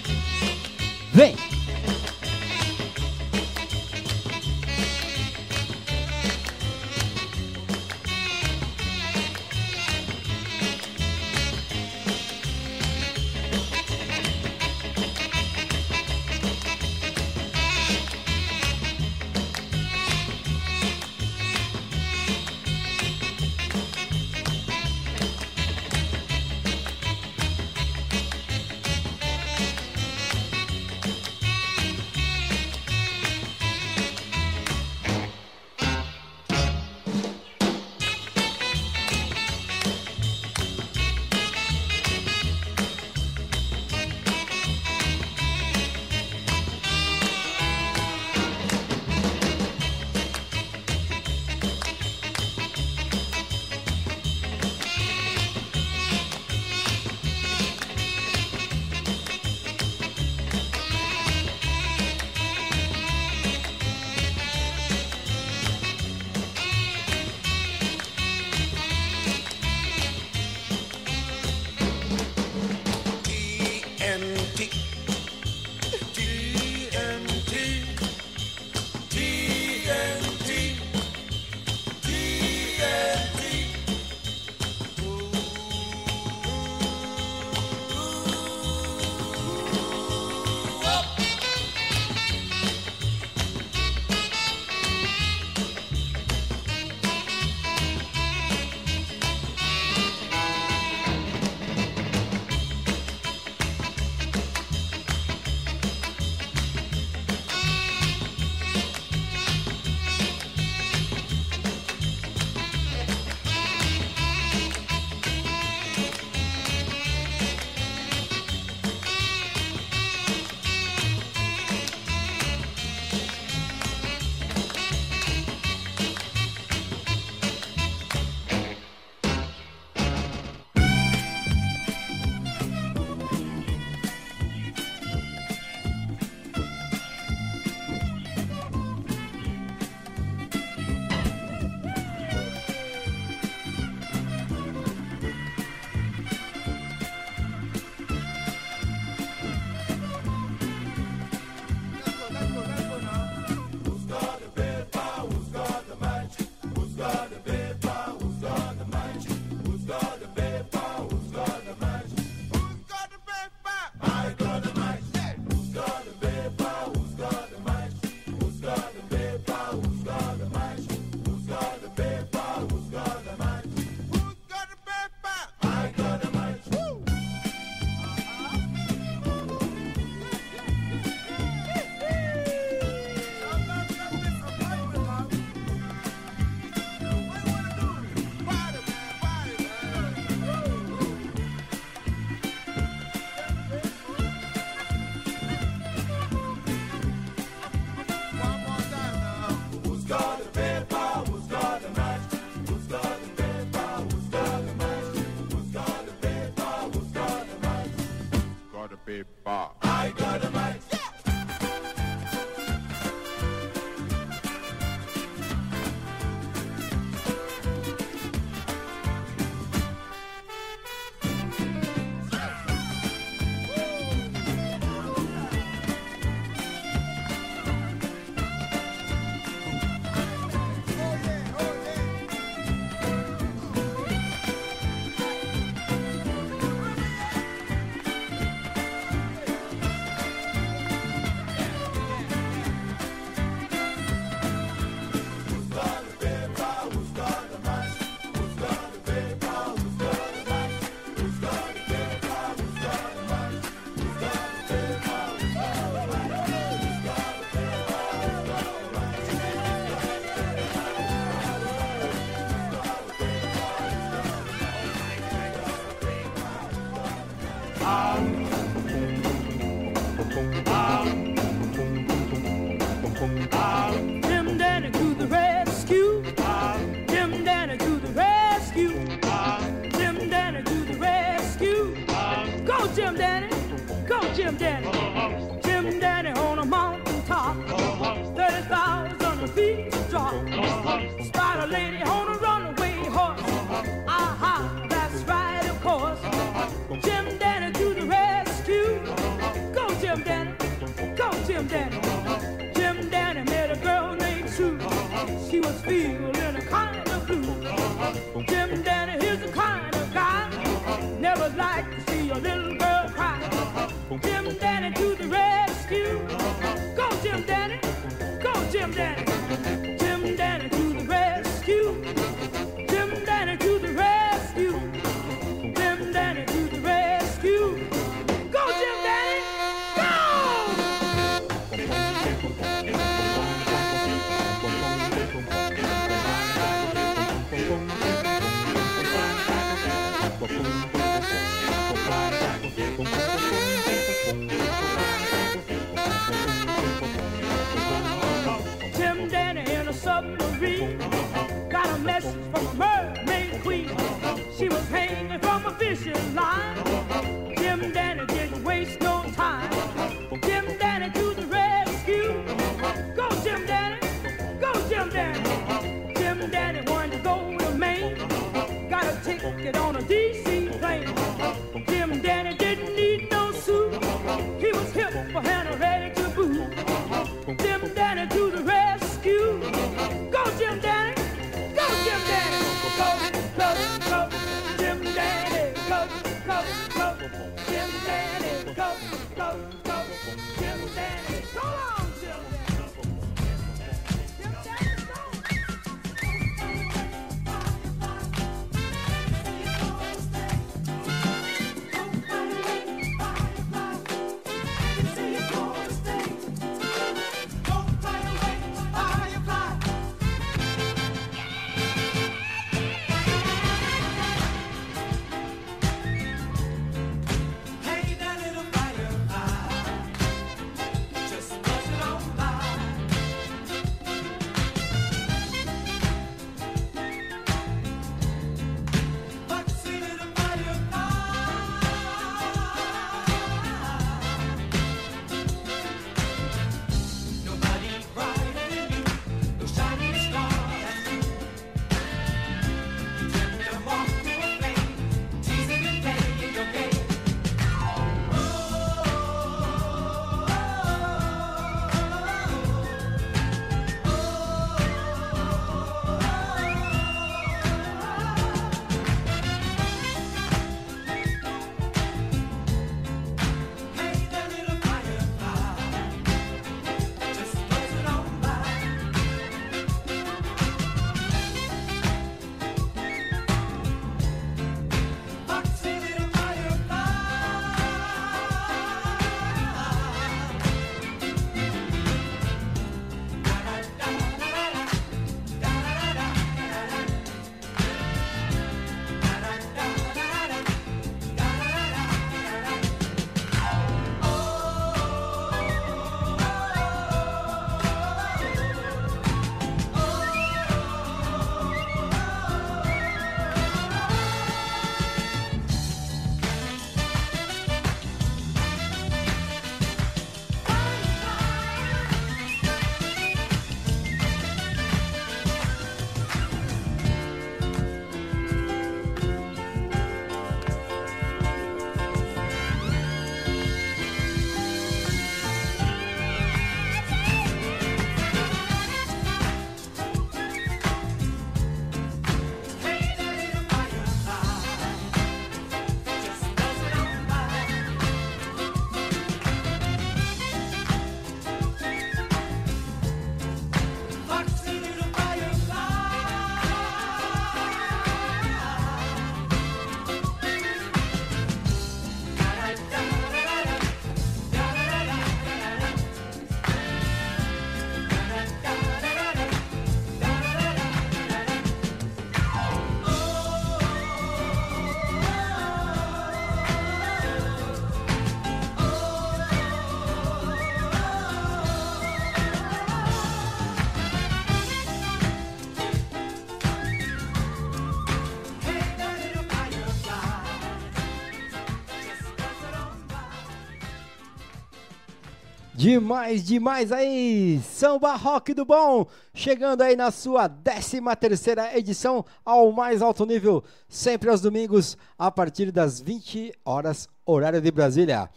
Demais, 585.81 586.43
demais 586.43 586.91
aí! 586.91 587.59
São 587.63 587.97
Rock 587.97 588.53
do 588.53 588.63
Bom, 588.63 589.07
chegando 589.33 589.81
aí 589.81 589.95
na 589.95 590.11
sua 590.11 590.47
13 590.47 591.01
terceira 591.19 591.75
edição 591.75 592.23
ao 592.45 592.71
mais 592.71 593.01
alto 593.01 593.25
nível, 593.25 593.63
sempre 593.89 594.29
aos 594.29 594.41
domingos, 594.41 594.95
a 595.17 595.31
partir 595.31 595.71
das 595.71 595.99
20 595.99 596.53
horas, 596.63 597.09
horário 597.25 597.59
de 597.59 597.71
Brasília. 597.71 598.29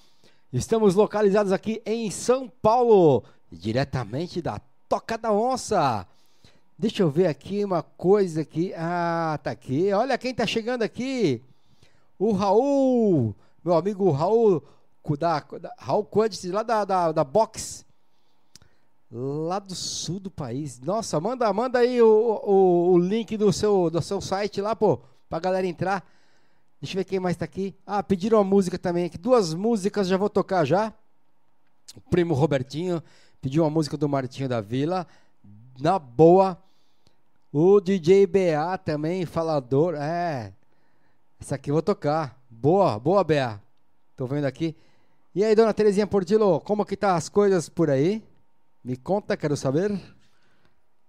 Estamos 0.51 0.95
localizados 0.95 1.53
aqui 1.53 1.83
em 1.85 2.11
São 2.11 2.51
Paulo, 2.63 3.23
diretamente 3.53 4.41
da 4.41 4.59
Toca 4.89 5.19
da 5.19 5.31
Onça. 5.31 6.07
Deixa 6.79 7.03
eu 7.03 7.11
ver 7.11 7.27
aqui 7.27 7.63
uma 7.63 7.83
coisa 7.83 8.41
aqui. 8.41 8.73
Ah, 8.75 9.39
tá 9.43 9.51
aqui. 9.51 9.93
Olha 9.93 10.17
quem 10.17 10.35
tá 10.35 10.47
chegando 10.47 10.81
aqui. 10.81 11.43
O 12.19 12.33
Raul, 12.33 13.37
meu 13.63 13.75
amigo 13.75 14.11
Raul 14.11 14.63
da, 15.17 15.39
da 15.41 15.75
Raul 15.79 16.05
Quantity, 16.05 16.51
lá 16.51 16.63
da, 16.63 16.85
da, 16.85 17.13
da 17.13 17.25
Box. 17.25 17.85
Lá 19.11 19.59
do 19.59 19.75
sul 19.75 20.19
do 20.19 20.31
país. 20.31 20.81
Nossa, 20.81 21.21
manda, 21.21 21.53
manda 21.53 21.79
aí 21.79 22.01
o, 22.01 22.41
o, 22.43 22.93
o 22.93 22.99
link 22.99 23.37
do 23.37 23.53
seu, 23.53 23.91
do 23.91 24.01
seu 24.01 24.21
site 24.21 24.61
lá, 24.61 24.75
pô, 24.75 24.99
pra 25.29 25.39
galera 25.39 25.67
entrar. 25.67 26.05
Deixa 26.81 26.97
eu 26.97 27.01
ver 27.01 27.05
quem 27.05 27.21
mais 27.21 27.37
tá 27.37 27.45
aqui. 27.45 27.75
Ah, 27.87 28.03
pediram 28.03 28.39
uma 28.39 28.45
música 28.45 28.79
também 28.79 29.05
aqui. 29.05 29.19
Duas 29.19 29.55
músicas, 29.55 30.09
já 30.09 30.17
vou 30.17 30.31
tocar 30.31 30.65
já. 30.65 30.93
O 31.95 32.01
primo 32.11 32.35
Robertinho 32.35 33.03
pediu 33.41 33.63
uma 33.63 33.71
música 33.71 33.97
do 33.97 34.09
Martinho 34.09 34.49
da 34.49 34.61
Vila. 34.61 35.07
Na 35.79 35.99
boa. 35.99 36.59
O 37.53 37.81
DJ 37.81 38.27
BA 38.27 38.77
também, 38.79 39.25
falador. 39.25 39.95
É. 39.95 40.53
Essa 41.41 41.55
aqui 41.55 41.71
eu 41.71 41.75
vou 41.75 41.83
tocar. 41.83 42.43
Boa, 42.51 42.99
boa, 42.99 43.23
BA. 43.23 43.63
Tô 44.17 44.27
vendo 44.27 44.45
aqui. 44.45 44.75
E 45.35 45.43
aí, 45.43 45.55
dona 45.55 45.75
Terezinha 45.75 46.07
Portillo, 46.07 46.61
como 46.61 46.85
que 46.85 46.97
tá 46.97 47.17
as 47.17 47.29
coisas 47.29 47.69
por 47.69 47.91
aí? 47.91 48.23
Me 48.85 48.97
conta, 48.97 49.37
quero 49.37 49.57
saber. 49.57 49.91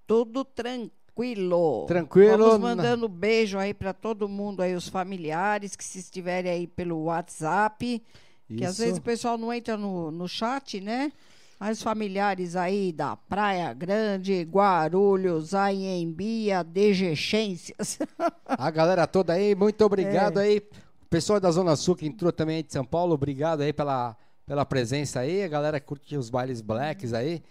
Tudo 0.08 0.44
tranquilo. 0.44 1.86
Tranquilo, 1.88 2.38
Vamos 2.46 2.60
mandando 2.60 3.08
beijo 3.08 3.58
aí 3.58 3.74
para 3.74 3.94
todo 3.94 4.28
mundo 4.28 4.62
aí, 4.62 4.74
os 4.76 4.88
familiares 4.88 5.76
que 5.76 5.84
se 5.84 6.00
estiverem 6.00 6.52
aí 6.52 6.68
pelo 6.68 7.04
WhatsApp. 7.04 8.02
Que 8.48 8.64
às 8.66 8.74
Isso. 8.74 8.82
vezes 8.82 8.98
o 8.98 9.02
pessoal 9.02 9.38
não 9.38 9.52
entra 9.54 9.78
no, 9.78 10.12
no 10.12 10.28
chat, 10.28 10.80
né? 10.80 11.12
Mas 11.60 11.82
familiares 11.82 12.56
aí 12.56 12.92
da 12.92 13.16
Praia 13.16 13.74
Grande, 13.74 14.42
Guarulhos, 14.44 15.54
Anhembi, 15.54 16.52
Adegexências. 16.52 18.00
A 18.46 18.70
galera 18.70 19.08
toda 19.08 19.34
aí, 19.34 19.56
muito 19.56 19.82
É. 19.82 19.86
obrigado 19.86 20.38
aí. 20.40 20.62
O 21.06 21.08
pessoal 21.08 21.40
da 21.40 21.52
Zona 21.52 21.76
Sul 21.76 21.96
que 21.96 22.08
entrou 22.08 22.32
também 22.32 22.58
aí 22.58 22.64
de 22.64 22.74
São 22.74 22.84
Paulo, 22.84 23.14
obrigado 23.14 23.62
aí 23.62 23.72
pela, 23.72 24.18
pela 24.46 24.66
presença 24.66 25.20
aí. 25.20 25.44
A 25.44 25.48
galera 25.48 25.80
que 25.80 25.86
curte 25.86 26.18
os 26.18 26.30
bailes 26.30 26.62
blacks 26.62 27.14
aí. 27.14 27.44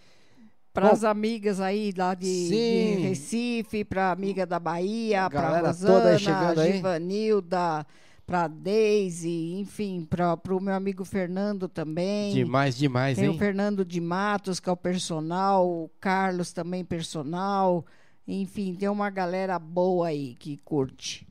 Para 0.73 0.91
as 0.91 1.05
amigas 1.05 1.61
aí 1.61 1.95
lá 1.97 2.15
de, 2.15 2.49
de. 2.49 3.03
Recife, 3.03 3.85
para 3.85 4.11
amiga 4.11 4.45
da 4.45 4.59
Bahia, 4.59 5.31
para 5.31 5.41
Galera 5.41 5.69
Rosana, 5.69 6.19
toda. 6.19 6.73
Givanilda, 6.73 7.87
para 8.27 8.49
Deise, 8.49 9.55
enfim, 9.55 10.05
para 10.05 10.37
o 10.51 10.61
meu 10.61 10.75
amigo 10.75 11.05
Fernando 11.05 11.69
também. 11.69 12.35
Demais, 12.35 12.77
demais, 12.77 13.17
Tem 13.17 13.29
o 13.29 13.33
hein? 13.33 13.39
Fernando 13.39 13.85
de 13.85 14.01
Matos, 14.01 14.59
que 14.59 14.69
é 14.69 14.73
o 14.73 14.77
personal, 14.77 15.65
o 15.65 15.89
Carlos 16.01 16.53
também 16.53 16.85
personal. 16.85 17.87
Enfim, 18.27 18.75
tem 18.75 18.89
uma 18.89 19.11
galera 19.11 19.61
boa 19.61 20.09
aí 20.09 20.35
que 20.35 20.57
curte. 20.57 21.25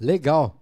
Legal. 0.00 0.58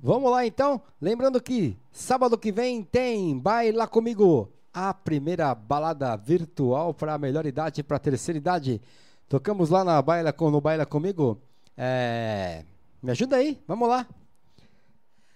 Vamos 0.00 0.30
lá 0.30 0.46
então. 0.46 0.80
Lembrando 1.00 1.40
que 1.40 1.76
sábado 1.90 2.38
que 2.38 2.52
vem 2.52 2.82
tem 2.82 3.38
Baila 3.38 3.86
Comigo, 3.86 4.52
a 4.72 4.92
primeira 4.92 5.54
balada 5.54 6.16
virtual 6.16 6.92
para 6.92 7.14
a 7.14 7.18
melhor 7.18 7.46
idade 7.46 7.80
e 7.80 7.84
para 7.84 7.96
a 7.96 8.00
terceira 8.00 8.38
idade. 8.38 8.80
Tocamos 9.28 9.70
lá 9.70 9.82
na 9.82 10.00
Baila, 10.00 10.34
no 10.38 10.60
Baila 10.60 10.86
Comigo. 10.86 11.40
É, 11.76 12.64
Me 13.02 13.10
ajuda 13.10 13.36
aí, 13.36 13.60
vamos 13.66 13.88
lá. 13.88 14.06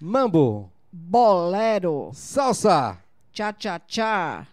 Mambo, 0.00 0.70
Bolero, 0.92 2.10
salsa, 2.12 2.98
tchá 3.32 3.52
tchá 3.52 3.78
tchá, 3.78 4.46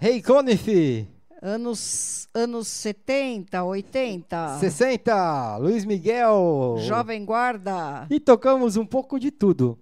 Hey 0.00 0.20
Conif, 0.22 1.06
anos, 1.40 2.28
anos 2.34 2.68
70, 2.68 3.62
80, 3.62 4.58
60, 4.58 5.56
Luiz 5.58 5.84
Miguel. 5.84 6.76
Jovem 6.80 7.24
Guarda. 7.24 8.06
E 8.10 8.18
tocamos 8.20 8.76
um 8.76 8.86
pouco 8.86 9.18
de 9.18 9.30
tudo. 9.30 9.78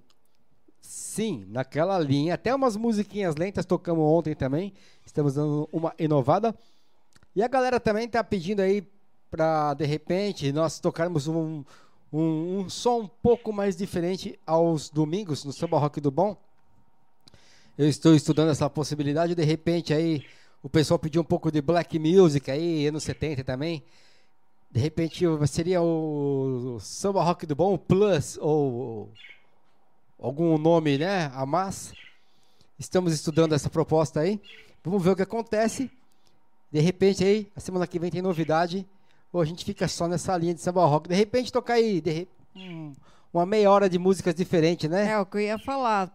Sim, 0.80 1.46
naquela 1.48 1.98
linha. 1.98 2.34
Até 2.34 2.54
umas 2.54 2.76
musiquinhas 2.76 3.36
lentas 3.36 3.64
tocamos 3.64 4.04
ontem 4.04 4.34
também. 4.34 4.72
Estamos 5.04 5.34
dando 5.34 5.68
uma 5.72 5.94
inovada. 5.98 6.54
E 7.34 7.42
a 7.42 7.48
galera 7.48 7.80
também 7.80 8.08
tá 8.08 8.22
pedindo 8.22 8.60
aí 8.60 8.86
pra, 9.30 9.74
de 9.74 9.84
repente, 9.84 10.52
nós 10.52 10.78
tocarmos 10.78 11.26
um, 11.26 11.64
um, 12.12 12.58
um 12.60 12.68
som 12.68 13.00
um 13.00 13.08
pouco 13.08 13.52
mais 13.52 13.76
diferente 13.76 14.38
aos 14.46 14.88
domingos 14.88 15.44
no 15.44 15.52
Samba 15.52 15.78
Rock 15.78 16.00
do 16.00 16.10
Bom. 16.10 16.36
Eu 17.76 17.88
estou 17.88 18.14
estudando 18.14 18.50
essa 18.50 18.70
possibilidade. 18.70 19.34
De 19.34 19.44
repente 19.44 19.92
aí 19.92 20.24
o 20.66 20.68
pessoal 20.68 20.98
pediu 20.98 21.20
um 21.22 21.24
pouco 21.24 21.48
de 21.52 21.62
black 21.62 21.96
music 21.96 22.50
aí, 22.50 22.88
anos 22.88 23.04
70 23.04 23.44
também. 23.44 23.84
De 24.68 24.80
repente 24.80 25.24
seria 25.46 25.80
o 25.80 26.78
Samba 26.80 27.22
Rock 27.22 27.46
do 27.46 27.54
Bom 27.54 27.78
Plus 27.78 28.36
ou 28.40 29.08
algum 30.20 30.58
nome, 30.58 30.98
né, 30.98 31.30
a 31.34 31.46
mais. 31.46 31.92
Estamos 32.78 33.12
estudando 33.12 33.54
essa 33.54 33.70
proposta 33.70 34.20
aí. 34.20 34.40
Vamos 34.84 35.02
ver 35.04 35.10
o 35.10 35.16
que 35.16 35.22
acontece. 35.22 35.88
De 36.72 36.80
repente 36.80 37.22
aí, 37.22 37.46
a 37.54 37.60
semana 37.60 37.86
que 37.86 37.98
vem 38.00 38.10
tem 38.10 38.20
novidade. 38.20 38.84
Ou 39.32 39.40
a 39.40 39.44
gente 39.44 39.64
fica 39.64 39.86
só 39.86 40.08
nessa 40.08 40.36
linha 40.36 40.52
de 40.52 40.60
samba 40.60 40.84
rock. 40.84 41.08
De 41.08 41.14
repente 41.14 41.52
tocar 41.52 41.74
aí 41.74 42.00
de 42.00 42.10
re- 42.10 42.28
um- 42.56 42.92
uma 43.32 43.46
meia 43.46 43.70
hora 43.70 43.88
de 43.88 43.98
músicas 43.98 44.34
diferentes, 44.34 44.90
né? 44.90 45.10
É 45.12 45.18
o 45.20 45.24
que 45.26 45.36
eu 45.36 45.40
ia 45.42 45.58
falar. 45.58 46.12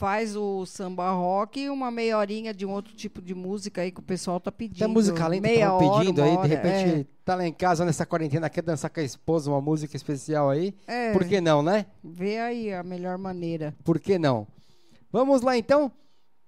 Faz 0.00 0.34
o 0.34 0.64
samba 0.64 1.10
rock 1.10 1.60
e 1.60 1.68
uma 1.68 1.90
meia 1.90 2.16
horinha 2.16 2.54
de 2.54 2.64
um 2.64 2.70
outro 2.70 2.94
tipo 2.94 3.20
de 3.20 3.34
música 3.34 3.82
aí 3.82 3.92
que 3.92 4.00
o 4.00 4.02
pessoal 4.02 4.40
tá 4.40 4.50
pedindo. 4.50 4.78
Tem 4.78 4.88
música 4.88 5.28
lenta 5.28 5.46
que 5.46 5.54
meia 5.54 5.66
tão 5.66 5.76
hora, 5.76 5.98
pedindo 5.98 6.22
aí, 6.22 6.30
de 6.30 6.36
hora, 6.38 6.48
repente 6.48 7.06
tá 7.22 7.34
lá 7.34 7.46
em 7.46 7.52
casa 7.52 7.84
nessa 7.84 8.06
quarentena, 8.06 8.48
quer 8.48 8.62
dançar 8.62 8.88
com 8.88 8.98
a 8.98 9.02
esposa 9.02 9.50
uma 9.50 9.60
música 9.60 9.94
especial 9.94 10.48
aí. 10.48 10.74
É, 10.86 11.12
Por 11.12 11.26
que 11.26 11.38
não, 11.38 11.62
né? 11.62 11.84
Vê 12.02 12.38
aí 12.38 12.72
a 12.72 12.82
melhor 12.82 13.18
maneira. 13.18 13.76
Por 13.84 14.00
que 14.00 14.18
não? 14.18 14.46
Vamos 15.12 15.42
lá 15.42 15.54
então. 15.58 15.92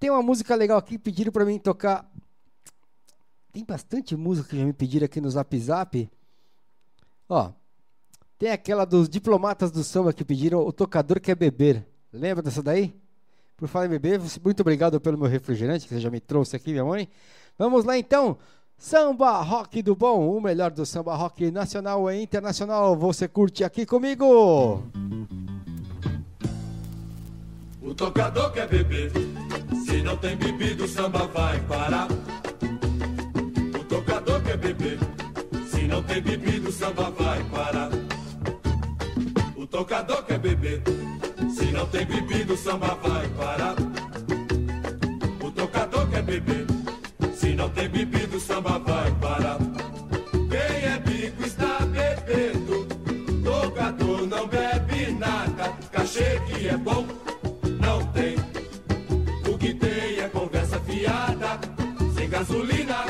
Tem 0.00 0.08
uma 0.08 0.22
música 0.22 0.54
legal 0.54 0.78
aqui, 0.78 0.96
pediram 0.96 1.30
pra 1.30 1.44
mim 1.44 1.58
tocar. 1.58 2.10
Tem 3.52 3.62
bastante 3.66 4.16
música 4.16 4.48
que 4.48 4.56
já 4.56 4.64
me 4.64 4.72
pediram 4.72 5.04
aqui 5.04 5.20
no 5.20 5.28
Zap 5.28 5.58
Zap. 5.58 6.10
Ó, 7.28 7.52
tem 8.38 8.50
aquela 8.50 8.86
dos 8.86 9.10
diplomatas 9.10 9.70
do 9.70 9.84
samba 9.84 10.10
que 10.14 10.24
pediram 10.24 10.66
o 10.66 10.72
tocador 10.72 11.20
quer 11.20 11.34
beber. 11.34 11.86
Lembra 12.10 12.42
dessa 12.42 12.62
daí? 12.62 13.01
Por 13.62 13.68
falar 13.68 13.86
em 13.86 13.90
beber, 13.90 14.20
muito 14.42 14.58
obrigado 14.58 15.00
pelo 15.00 15.16
meu 15.16 15.28
refrigerante 15.28 15.86
que 15.86 15.94
você 15.94 16.00
já 16.00 16.10
me 16.10 16.18
trouxe 16.18 16.56
aqui, 16.56 16.72
minha 16.72 16.84
mãe. 16.84 17.08
Vamos 17.56 17.84
lá 17.84 17.96
então. 17.96 18.36
Samba 18.76 19.40
Rock 19.40 19.80
do 19.82 19.94
Bom, 19.94 20.36
o 20.36 20.40
melhor 20.40 20.72
do 20.72 20.84
samba 20.84 21.14
rock 21.14 21.48
nacional 21.52 22.10
e 22.10 22.20
internacional. 22.20 22.96
Você 22.96 23.28
curte 23.28 23.62
aqui 23.62 23.86
comigo? 23.86 24.82
O 27.80 27.94
tocador 27.94 28.50
quer 28.50 28.66
beber, 28.66 29.12
se 29.86 30.02
não 30.02 30.16
tem 30.16 30.36
bebido 30.36 30.82
o 30.82 30.88
samba 30.88 31.28
vai 31.28 31.60
parar. 31.60 32.08
O 33.80 33.84
tocador 33.84 34.42
quer 34.42 34.56
beber, 34.56 34.98
se 35.68 35.86
não 35.86 36.02
tem 36.02 36.20
bebido 36.20 36.68
o 36.68 36.72
samba 36.72 37.12
vai 37.12 37.44
parar. 37.44 37.90
O 39.56 39.64
tocador 39.68 40.24
quer 40.24 40.40
beber, 40.40 40.82
não 41.72 41.86
tem 41.86 42.04
bebido 42.04 42.54
o 42.54 42.56
samba 42.56 42.98
vai 43.02 43.28
parar. 43.28 43.74
O 45.42 45.50
tocador 45.50 46.06
quer 46.08 46.22
beber, 46.22 46.66
se 47.34 47.54
não 47.54 47.68
tem 47.70 47.88
bebido 47.88 48.36
o 48.36 48.40
samba 48.40 48.78
vai 48.78 49.10
parar. 49.12 49.58
Quem 50.50 50.90
é 50.90 50.98
bico 50.98 51.42
está 51.44 51.78
bebendo, 51.86 52.86
tocador 53.42 54.26
não 54.26 54.46
bebe 54.46 55.12
nada, 55.12 55.72
cachê 55.90 56.40
que 56.46 56.68
é 56.68 56.76
bom 56.76 57.06
não 57.80 58.04
tem. 58.12 58.36
O 59.52 59.58
que 59.58 59.74
tem 59.74 60.20
é 60.20 60.28
conversa 60.28 60.78
fiada. 60.80 61.58
Sem 62.14 62.28
gasolina, 62.28 63.04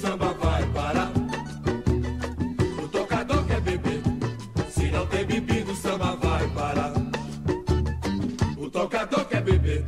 samba 0.00 0.32
vai 0.32 0.64
parar. 0.72 1.12
O 2.82 2.88
tocador 2.88 3.44
quer 3.44 3.60
beber. 3.60 4.02
Se 4.70 4.90
não 4.90 5.06
tem 5.06 5.26
bebido, 5.26 5.72
o 5.72 5.76
samba 5.76 6.16
vai 6.16 6.48
parar. 6.48 6.92
O 8.56 8.70
tocador 8.70 9.24
quer 9.26 9.42
beber. 9.42 9.84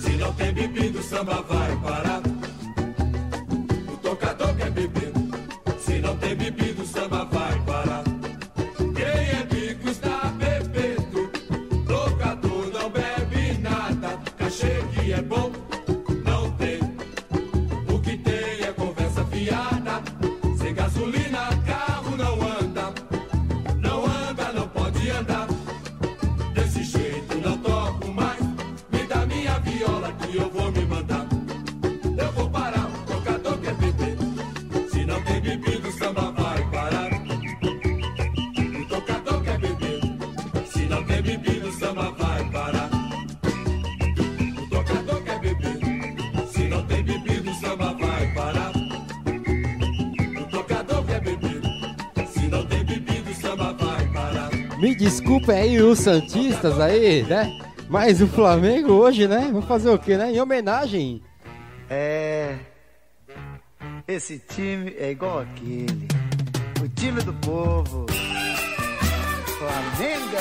Se 0.00 0.12
não 0.12 0.32
tem 0.34 0.52
bebido, 0.52 1.00
o 1.00 1.02
samba 1.02 1.42
vai 1.42 1.76
parar. 1.78 2.21
Me 55.12 55.18
desculpem 55.18 55.54
aí 55.54 55.78
os 55.78 55.98
Santistas 55.98 56.80
aí, 56.80 57.22
né? 57.24 57.46
Mas 57.86 58.22
o 58.22 58.26
Flamengo 58.26 58.94
hoje, 58.94 59.28
né? 59.28 59.50
Vamos 59.52 59.66
fazer 59.66 59.90
o 59.90 59.98
quê, 59.98 60.16
né? 60.16 60.32
Em 60.32 60.40
homenagem. 60.40 61.22
É. 61.90 62.56
Esse 64.08 64.38
time 64.38 64.94
é 64.98 65.10
igual 65.10 65.40
aquele. 65.40 66.08
O 66.82 66.88
time 66.88 67.20
do 67.20 67.34
povo. 67.34 68.06
Flamengo. 69.58 70.32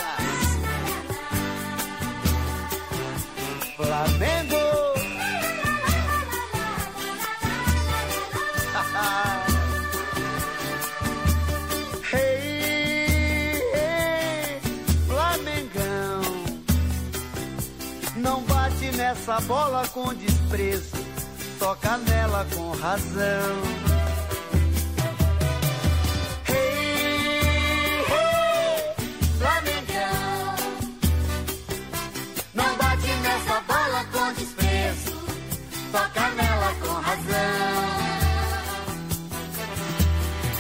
Nessa 19.22 19.40
bola 19.42 19.88
com 19.90 20.14
desprezo. 20.16 20.98
Toca 21.60 21.98
nela 21.98 22.46
com 22.56 22.72
razão. 22.72 23.62
Toca 35.92 36.30
nela 36.36 36.74
com 36.82 36.94
razão. 36.94 37.42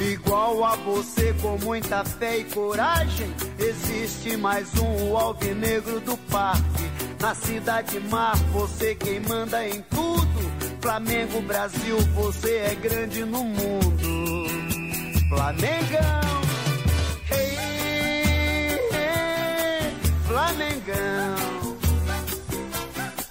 Igual 0.01 0.65
a 0.65 0.75
você 0.75 1.33
com 1.41 1.57
muita 1.59 2.03
fé 2.03 2.39
e 2.39 2.43
coragem, 2.45 3.33
existe 3.57 4.37
mais 4.37 4.69
um 4.77 5.17
alvinegro 5.17 5.99
do 6.01 6.17
parque. 6.29 6.80
Na 7.21 7.35
cidade 7.35 7.99
mar, 8.09 8.35
você 8.51 8.95
quem 8.95 9.19
manda 9.19 9.63
em 9.67 9.79
tudo. 9.83 10.81
Flamengo 10.81 11.39
Brasil, 11.43 11.99
você 12.15 12.57
é 12.57 12.75
grande 12.75 13.23
no 13.23 13.43
mundo. 13.43 14.47
Flamengão, 15.29 16.41
hey, 17.29 18.79
hey, 18.91 19.93
Flamengão. 20.25 21.77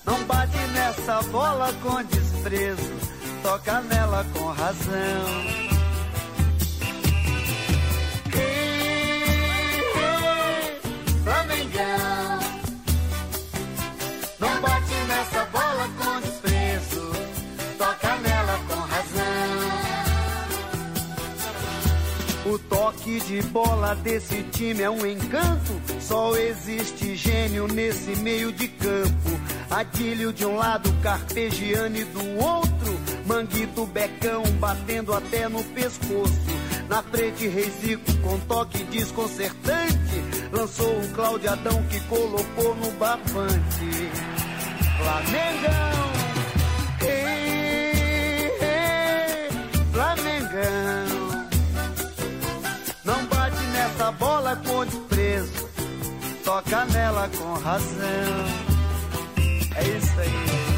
Não 0.07 0.23
bate 0.25 0.59
nessa 0.73 1.21
bola 1.25 1.73
com 1.83 2.03
desprezo, 2.05 2.93
toca 3.43 3.81
nela 3.81 4.25
com 4.33 4.45
razão. 4.53 5.70
O 22.51 22.59
toque 22.59 23.21
de 23.21 23.41
bola 23.43 23.95
desse 23.95 24.43
time 24.51 24.83
é 24.83 24.91
um 24.91 25.07
encanto. 25.07 25.81
Só 26.01 26.35
existe 26.35 27.15
gênio 27.15 27.69
nesse 27.69 28.17
meio 28.17 28.51
de 28.51 28.67
campo. 28.67 29.31
Adílio 29.71 30.33
de 30.33 30.45
um 30.45 30.57
lado, 30.57 30.93
Carpegiani 31.01 32.03
do 32.03 32.45
outro. 32.45 33.01
Manguito 33.25 33.87
Becão 33.87 34.43
batendo 34.59 35.15
até 35.15 35.49
no 35.49 35.63
pescoço. 35.63 36.35
Na 36.89 37.05
frente, 37.05 37.47
Reisico 37.47 38.13
com 38.19 38.37
toque 38.41 38.83
desconcertante. 38.83 40.25
Lançou 40.51 40.99
um 40.99 41.09
Cláudio 41.13 41.53
Adão 41.53 41.81
que 41.85 42.01
colocou 42.01 42.75
no 42.75 42.91
bafante. 42.99 44.11
Flamengão, 44.99 46.11
ei, 47.01 48.51
ei, 48.61 49.49
Flamengão. 49.93 50.90
Bola 54.51 54.57
com 54.57 54.85
desprezo, 54.85 55.69
toca 56.45 56.85
nela 56.87 57.29
com 57.37 57.53
razão. 57.55 58.47
É 59.77 59.83
isso 59.83 60.21
aí. 60.21 60.70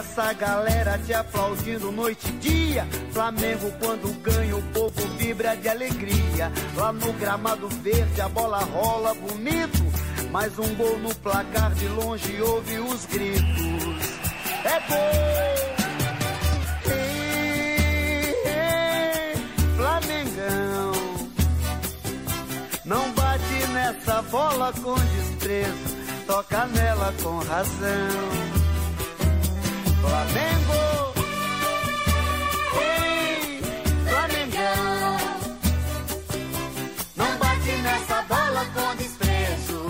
Essa 0.00 0.32
galera 0.32 0.98
te 0.98 1.12
aplaudindo 1.12 1.92
noite 1.92 2.26
e 2.26 2.32
dia. 2.38 2.88
Flamengo 3.12 3.70
quando 3.78 4.10
ganha 4.22 4.56
o 4.56 4.62
povo 4.72 5.06
vibra 5.18 5.54
de 5.56 5.68
alegria. 5.68 6.50
Lá 6.74 6.90
no 6.90 7.12
gramado 7.14 7.68
verde 7.68 8.20
a 8.20 8.28
bola 8.28 8.60
rola 8.60 9.12
bonito. 9.14 9.84
Mais 10.30 10.58
um 10.58 10.74
gol 10.74 10.98
no 10.98 11.14
placar 11.16 11.74
de 11.74 11.86
longe 11.88 12.40
ouve 12.40 12.78
os 12.78 13.04
gritos. 13.06 14.20
É 14.64 14.80
gol! 14.88 15.70
Flamengão. 19.76 20.92
Não 22.86 23.12
bate 23.12 23.66
nessa 23.72 24.22
bola 24.22 24.72
com 24.72 24.94
desprezo. 24.94 26.00
Toca 26.26 26.66
nela 26.66 27.12
com 27.22 27.38
razão. 27.38 28.59
Flamengo. 30.00 31.12
Ei, 32.80 33.60
Flamengão. 34.08 35.16
Não 37.16 37.38
bate 37.38 37.72
nessa 37.82 38.22
bola 38.22 38.64
com 38.74 38.96
desprezo, 38.96 39.88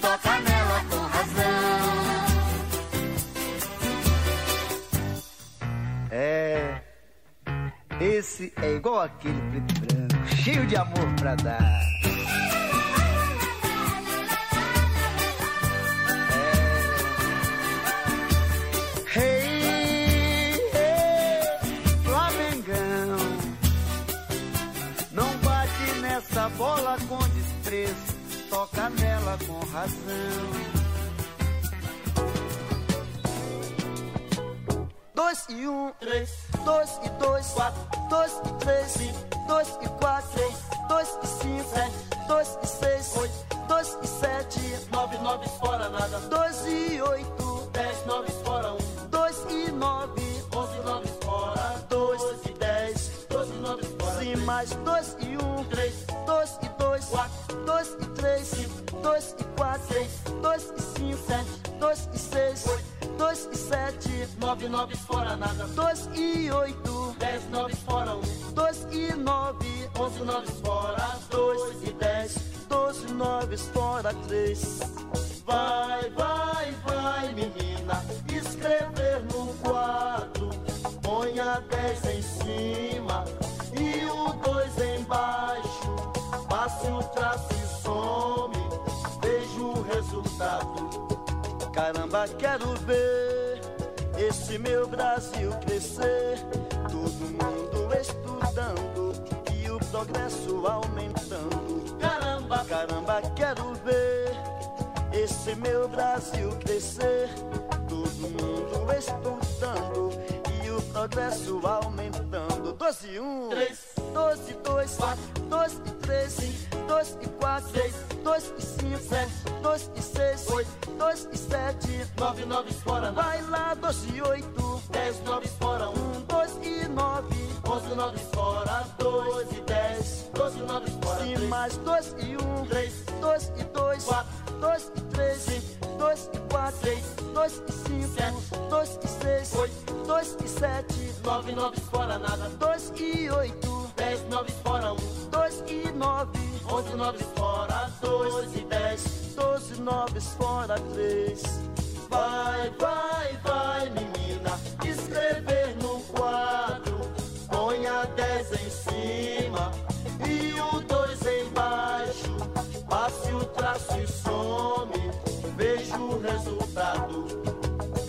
toca 0.00 0.40
nela 0.40 0.84
com 0.90 0.96
razão. 0.96 2.26
É. 6.10 6.80
Esse 8.00 8.52
é 8.62 8.74
igual 8.74 9.00
aquele 9.00 9.40
preto 9.50 9.80
branco, 9.80 10.36
cheio 10.42 10.66
de 10.66 10.76
amor 10.76 11.14
pra 11.18 11.34
dar. 11.34 11.95
Nela 30.06 30.65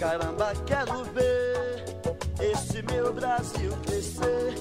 Caramba, 0.08 0.54
quero 0.66 1.04
ver 1.14 1.84
esse 2.40 2.82
meu 2.84 3.12
Brasil 3.12 3.74
crescer. 3.86 4.54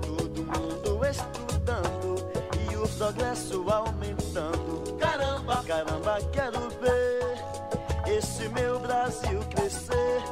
Todo 0.00 0.42
mundo 0.42 1.04
estudando 1.04 2.26
e 2.70 2.74
o 2.74 2.88
progresso 2.88 3.70
aumentando. 3.70 4.96
Caramba, 4.98 5.62
Caramba, 5.66 6.18
quero 6.32 6.70
ver 6.80 8.16
esse 8.16 8.48
meu 8.48 8.78
Brasil 8.78 9.40
crescer. 9.54 10.22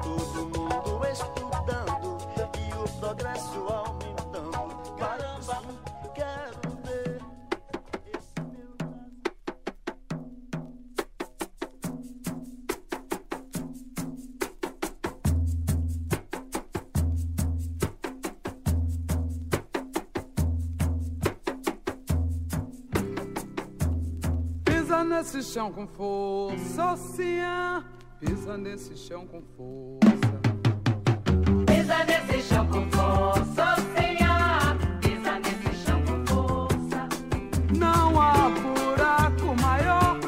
Todo 0.00 0.49
chão 25.52 25.72
com 25.72 25.84
força, 25.84 26.92
ocean. 26.92 27.84
Pisa 28.20 28.56
nesse 28.56 28.96
chão 28.96 29.26
com 29.26 29.42
força. 29.56 30.40
Pisa 31.66 32.04
nesse 32.04 32.42
chão 32.48 32.68
com 32.68 32.88
força, 32.88 33.74
ocean. 33.74 34.78
Pisa 35.00 35.40
nesse 35.40 35.84
chão 35.84 36.00
com 36.04 36.24
força. 36.24 37.08
Não 37.76 38.20
há 38.20 38.48
buraco 38.48 39.60
maior 39.60 40.20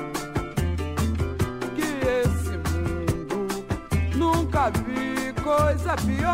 que 1.77 1.89
esse 2.05 2.57
mundo. 2.57 3.65
Nunca 4.17 4.71
vi 4.71 5.33
coisa 5.41 5.95
pior 6.05 6.32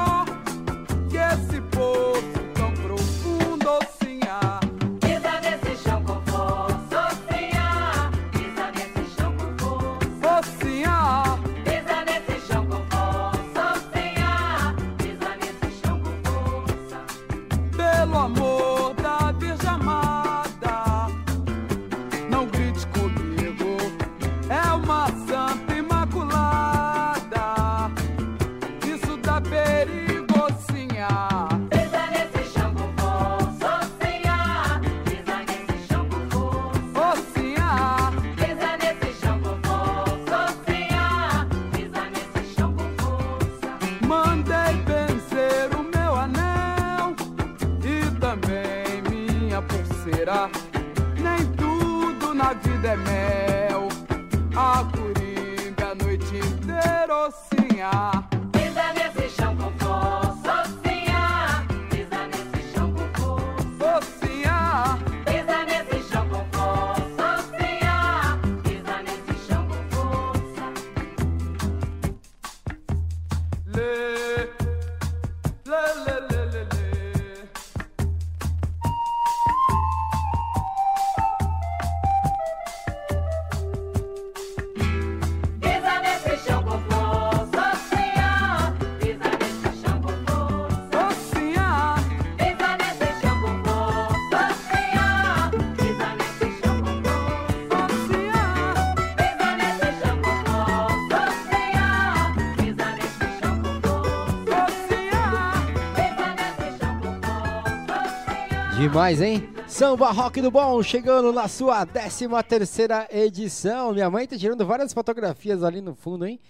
Demais, 108.98 109.20
hein? 109.22 109.48
Samba 109.68 110.10
Rock 110.10 110.40
do 110.42 110.50
Bom, 110.50 110.82
chegando 110.82 111.32
na 111.32 111.46
sua 111.46 111.86
13 111.86 112.26
terceira 112.48 113.06
edição. 113.12 113.92
Minha 113.92 114.10
mãe 114.10 114.26
tá 114.26 114.36
tirando 114.36 114.66
várias 114.66 114.92
fotografias 114.92 115.62
ali 115.62 115.80
no 115.80 115.94
fundo, 115.94 116.26
hein? 116.26 116.40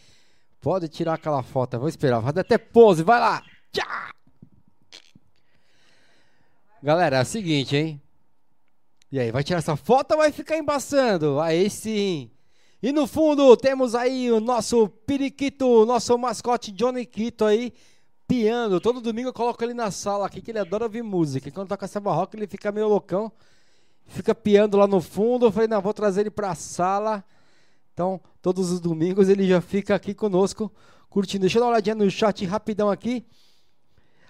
Pode 0.59 0.89
tirar 0.89 1.13
aquela 1.13 1.43
foto, 1.43 1.79
vou 1.79 1.91
esperar. 1.91 2.33
Dar 2.33 2.41
até 2.41 2.57
pose, 2.57 3.03
vai 3.03 3.21
lá! 3.21 3.43
Tchá! 3.71 4.15
Galera, 6.83 7.19
é 7.19 7.21
o 7.21 7.27
seguinte, 7.27 7.77
hein? 7.77 8.01
E 9.13 9.21
aí, 9.21 9.31
vai 9.31 9.45
tirar 9.45 9.59
essa 9.59 9.77
foto 9.77 10.13
ou 10.13 10.17
vai 10.17 10.33
ficar 10.33 10.57
embaçando? 10.57 11.39
Aí 11.41 11.69
sim! 11.69 12.31
E 12.83 12.93
no 12.93 13.07
fundo 13.07 13.59
temos 13.59 13.95
aí 13.95 14.33
o 14.33 14.41
nosso 14.41 14.89
periquito, 14.89 15.85
nosso 15.85 16.17
mascote 16.17 16.73
Johnny 16.73 17.05
Quito 17.05 17.45
aí, 17.45 17.75
piando. 18.29 18.79
Todo 18.79 19.01
domingo 19.01 19.31
eu 19.31 19.33
coloco 19.33 19.65
ele 19.65 19.73
na 19.73 19.91
sala 19.91 20.27
aqui, 20.27 20.43
que 20.43 20.51
ele 20.51 20.59
adora 20.59 20.85
ouvir 20.85 21.03
música. 21.03 21.49
E 21.49 21.51
quando 21.51 21.69
toca 21.69 21.89
samba 21.89 22.13
rock, 22.13 22.37
ele 22.37 22.47
fica 22.47 22.71
meio 22.71 22.87
loucão. 22.87 23.33
Fica 24.07 24.35
piando 24.35 24.77
lá 24.77 24.87
no 24.87 25.01
fundo. 25.01 25.47
Eu 25.47 25.53
falei, 25.53 25.67
não, 25.67 25.81
vou 25.81 25.95
trazer 25.95 26.21
ele 26.21 26.31
pra 26.31 26.55
sala. 26.55 27.25
Então, 27.95 28.21
todos 28.43 28.71
os 28.71 28.79
domingos 28.79 29.29
ele 29.29 29.49
já 29.49 29.61
fica 29.61 29.95
aqui 29.95 30.15
conosco, 30.15 30.71
curtindo. 31.09 31.41
Deixa 31.41 31.59
eu 31.59 31.61
dar 31.61 31.67
uma 31.67 31.73
olhadinha 31.73 31.95
no 31.95 32.09
chat 32.11 32.45
rapidão 32.45 32.91
aqui. 32.91 33.27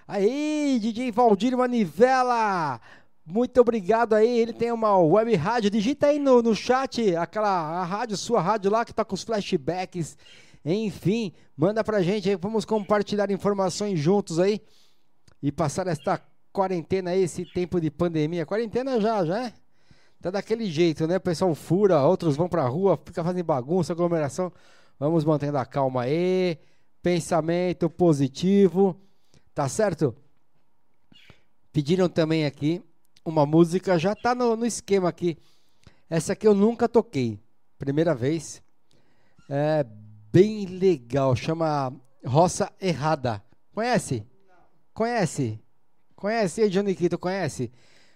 Aí, 0.07 0.79
DJ 0.81 1.11
Valdir 1.11 1.55
Manivela. 1.55 2.81
Muito 3.25 3.61
obrigado 3.61 4.13
aí. 4.13 4.39
Ele 4.39 4.53
tem 4.53 4.71
uma 4.71 4.97
web 4.97 5.35
rádio. 5.35 5.69
Digita 5.69 6.07
aí 6.07 6.17
no, 6.17 6.41
no 6.41 6.55
chat 6.55 7.15
aquela 7.15 7.49
a 7.49 7.83
rádio, 7.83 8.17
sua 8.17 8.41
rádio 8.41 8.71
lá 8.71 8.83
que 8.83 8.93
tá 8.93 9.05
com 9.05 9.13
os 9.13 9.23
flashbacks. 9.23 10.17
Enfim, 10.63 11.33
manda 11.55 11.83
pra 11.83 12.01
gente 12.01 12.29
aí. 12.29 12.35
Vamos 12.35 12.65
compartilhar 12.65 13.31
informações 13.31 13.99
juntos 13.99 14.39
aí. 14.39 14.61
E 15.41 15.51
passar 15.51 15.87
esta 15.87 16.21
quarentena 16.51 17.11
aí, 17.11 17.23
esse 17.23 17.45
tempo 17.45 17.79
de 17.79 17.89
pandemia. 17.89 18.45
Quarentena 18.45 18.99
já, 18.99 19.25
já 19.25 19.47
é? 19.47 19.53
tá 20.21 20.29
daquele 20.29 20.69
jeito, 20.69 21.07
né? 21.07 21.17
O 21.17 21.21
pessoal 21.21 21.55
fura, 21.55 22.03
outros 22.03 22.35
vão 22.35 22.49
pra 22.49 22.67
rua, 22.67 22.99
fica 23.05 23.23
fazendo 23.23 23.45
bagunça, 23.45 23.93
aglomeração. 23.93 24.51
Vamos 24.99 25.23
mantendo 25.23 25.57
a 25.57 25.65
calma 25.65 26.03
aí. 26.03 26.57
Pensamento 27.01 27.89
positivo. 27.89 28.99
Tá 29.53 29.69
certo? 29.69 30.15
Pediram 31.71 32.09
também 32.09 32.45
aqui 32.45 32.83
uma 33.23 33.45
música, 33.45 33.97
já 33.97 34.15
tá 34.15 34.33
no, 34.35 34.55
no 34.55 34.65
esquema 34.65 35.07
aqui. 35.07 35.37
Essa 36.09 36.33
aqui 36.33 36.47
eu 36.47 36.53
nunca 36.53 36.89
toquei. 36.89 37.39
Primeira 37.77 38.13
vez. 38.13 38.61
É 39.49 39.85
bem 40.31 40.65
legal. 40.65 41.35
Chama 41.35 41.93
Roça 42.25 42.71
Errada. 42.79 43.43
Conhece? 43.73 44.25
Conhece? 44.93 45.59
Conhece 46.15 46.61
aí, 46.61 46.69
Johnny 46.69 46.95
Quito? 46.95 47.17
Conhece? 47.17 47.71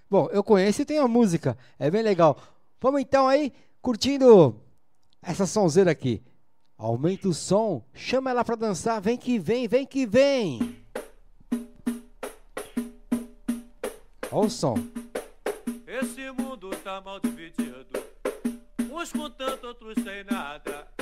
Bom, 0.10 0.28
eu 0.32 0.44
conheço 0.44 0.82
e 0.82 0.86
tenho 0.86 1.04
a 1.04 1.08
música. 1.08 1.58
É 1.80 1.90
bem 1.90 2.04
legal. 2.04 2.38
Vamos 2.80 3.02
então 3.02 3.28
aí, 3.28 3.54
curtindo 3.82 4.62
essa 5.22 5.46
sonzeira 5.46 5.92
aqui. 5.92 6.22
Aumenta 6.78 7.30
o 7.30 7.34
som, 7.34 7.84
chama 7.94 8.30
ela 8.30 8.44
pra 8.44 8.56
dançar. 8.56 9.02
Vem 9.02 9.18
que 9.18 9.40
vem, 9.40 9.68
vem 9.68 9.86
que 9.86 10.06
vem. 10.06 10.84
Olha 14.32 14.48
o 14.48 14.50
som. 14.50 14.76
Esse 15.88 16.30
mundo 16.32 16.72
tá 16.84 17.00
mal 17.00 17.20
dividido. 17.20 17.88
Uns 18.92 19.12
com 19.12 19.30
tanto, 19.30 19.68
outros 19.68 19.96
sem 20.04 20.24
nada. 20.26 20.93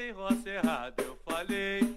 Em 0.00 0.10
roça 0.10 0.48
errada. 0.48 1.02
Eu 1.02 1.16
falei. 1.24 1.89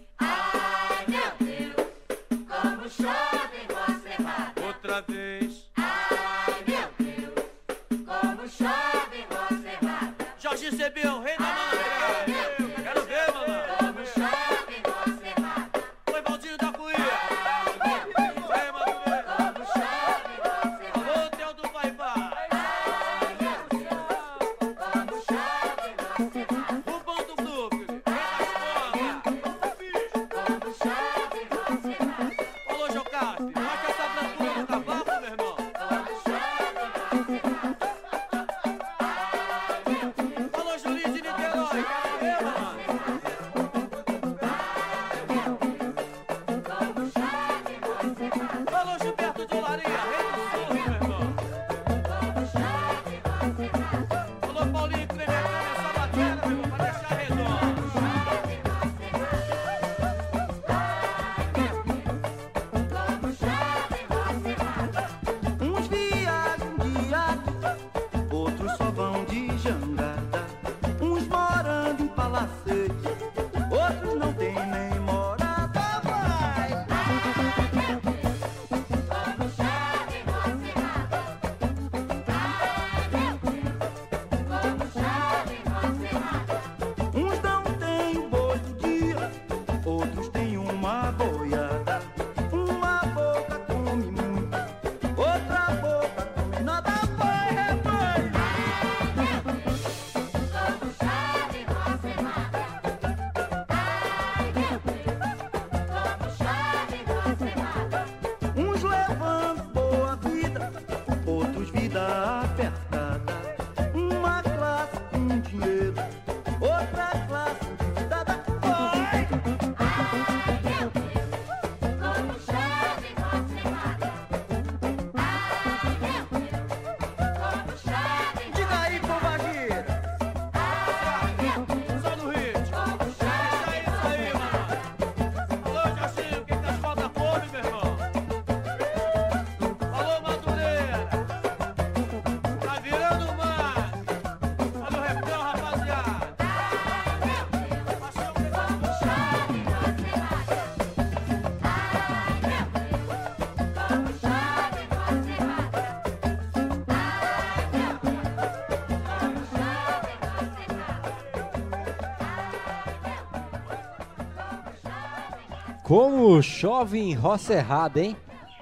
Como 165.93 166.41
chove 166.41 166.97
em 166.97 167.13
roça 167.13 167.53
errada, 167.53 168.01
hein? 168.01 168.17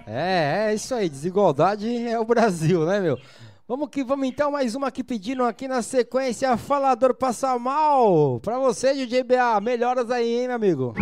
É, 0.06 0.66
é 0.68 0.74
isso 0.74 0.94
aí. 0.94 1.08
Desigualdade 1.08 2.06
é 2.06 2.20
o 2.20 2.26
Brasil, 2.26 2.86
né, 2.86 3.00
meu? 3.00 3.18
Vamos 3.66 3.88
que 3.88 4.04
vamos 4.04 4.28
então, 4.28 4.52
mais 4.52 4.76
uma 4.76 4.92
que 4.92 5.02
pediram 5.02 5.46
aqui 5.46 5.66
na 5.66 5.82
sequência. 5.82 6.58
Falador 6.58 7.14
passa 7.14 7.58
mal. 7.58 8.38
Pra 8.42 8.60
você, 8.60 8.94
DJ. 8.94 9.24
Melhoras 9.64 10.12
aí, 10.12 10.42
hein, 10.42 10.48
meu 10.48 10.58
amigo? 10.58 10.94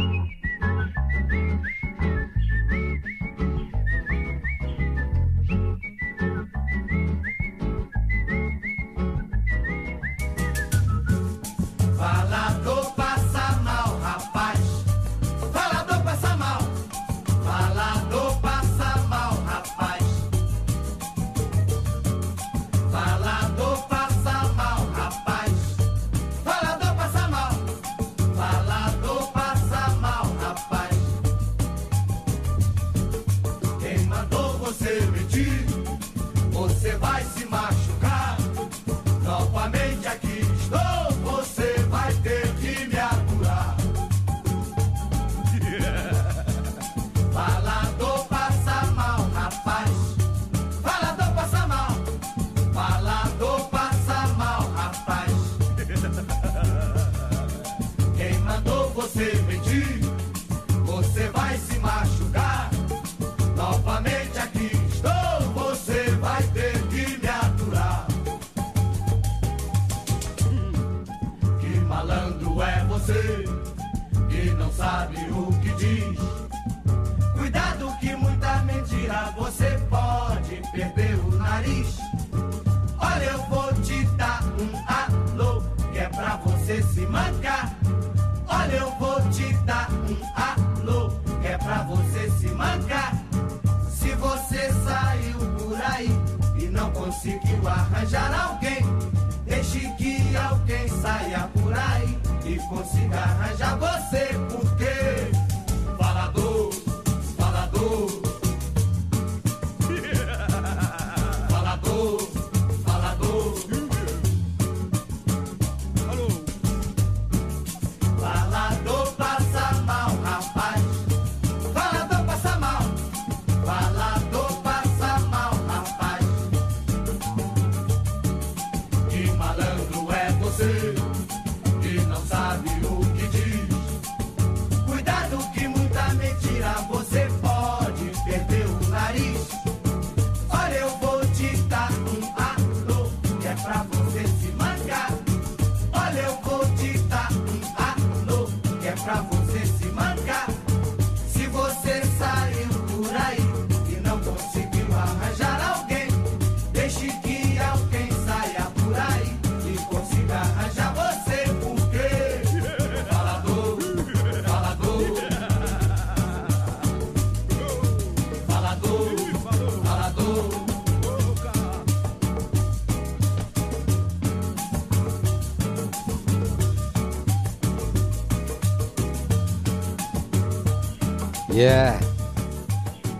Yeah. 181.59 181.99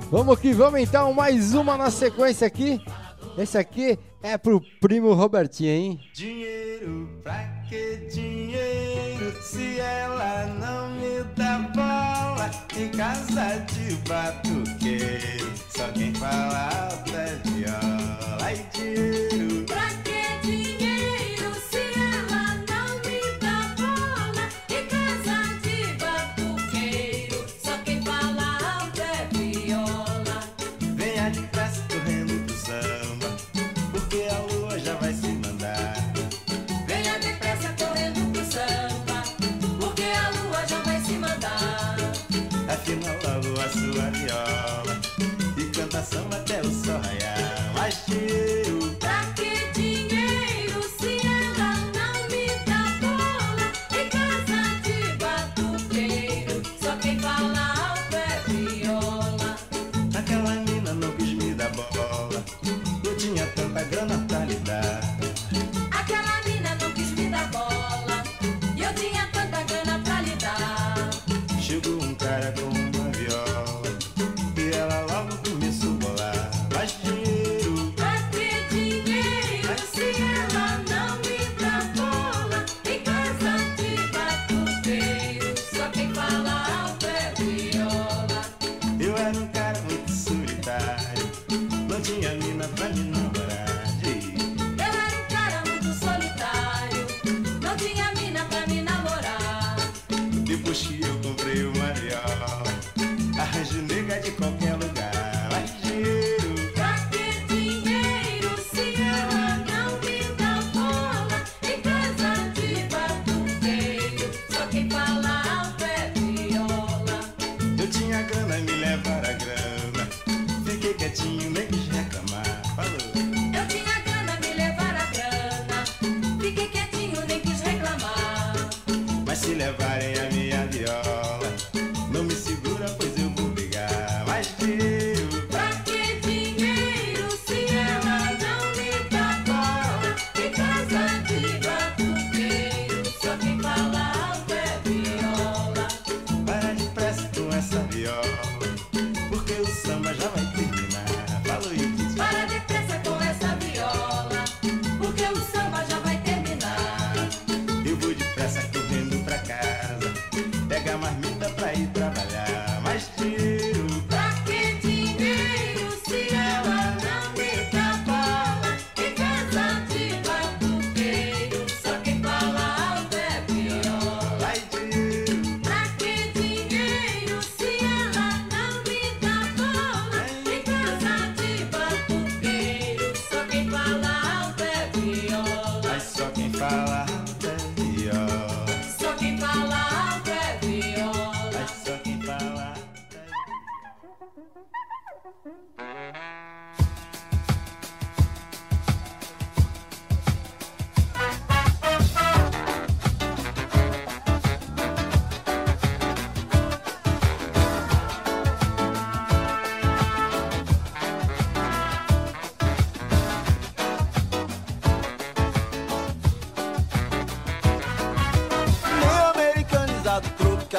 Vamos 0.10 0.40
que 0.40 0.54
vamos 0.54 0.80
então, 0.80 1.14
mais 1.14 1.54
uma 1.54 1.76
na 1.76 1.92
sequência 1.92 2.48
aqui. 2.48 2.82
Esse 3.38 3.58
aqui 3.58 4.00
é 4.24 4.38
pro 4.38 4.62
primo 4.80 5.14
Robertinho, 5.14 5.70
hein? 5.70 6.00
Fatima 42.90 43.14
Abu 43.36 43.54
Aswariya. 43.62 44.59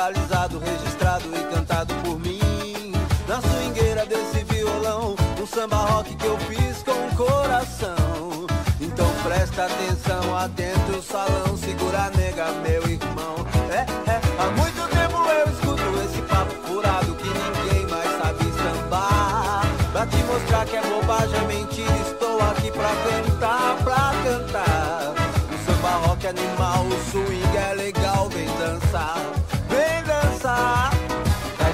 Tropicalizado, 0.00 0.58
registrado 0.58 1.24
e 1.36 1.54
cantado 1.54 1.94
por 1.96 2.18
mim. 2.18 2.92
Na 3.28 3.40
swingueira 3.42 4.06
desse 4.06 4.42
violão, 4.44 5.14
um 5.40 5.46
samba 5.46 5.76
rock 5.76 6.16
que 6.16 6.26
eu 6.26 6.38
fiz 6.38 6.82
com 6.82 7.16
coração. 7.16 8.46
Então 8.80 9.06
presta 9.22 9.66
atenção, 9.66 10.36
atento 10.38 10.92
o 10.98 11.02
salão, 11.02 11.56
segura 11.58 12.04
a 12.04 12.10
nega, 12.10 12.50
meu 12.62 12.82
irmão. 12.88 13.34
É, 13.70 14.10
é, 14.10 14.20
há 14.38 14.50
muito 14.52 14.88
tempo 14.88 15.18
eu 15.18 15.52
escuto 15.52 15.82
esse 16.04 16.22
papo 16.22 16.54
furado 16.66 17.14
que 17.16 17.28
ninguém 17.28 17.86
mais 17.88 18.10
sabe 18.18 18.44
sambar. 18.52 19.66
Pra 19.92 20.06
te 20.06 20.16
mostrar 20.16 20.64
que 20.64 20.76
é 20.76 20.82
bobagem, 20.82 21.36
é 21.36 21.42
mentira, 21.42 21.96
estou 22.10 22.40
aqui 22.40 22.70
pra 22.72 22.90
cantar, 23.04 23.76
pra 23.84 24.12
cantar. 24.24 25.14
O 25.52 25.66
samba 25.66 25.90
rock 26.06 26.26
é 26.26 26.30
animal, 26.30 26.86
o 26.86 27.10
swing 27.10 27.56
é 27.56 27.74
legal, 27.74 28.30
vem 28.30 28.48
dançar. 28.56 29.49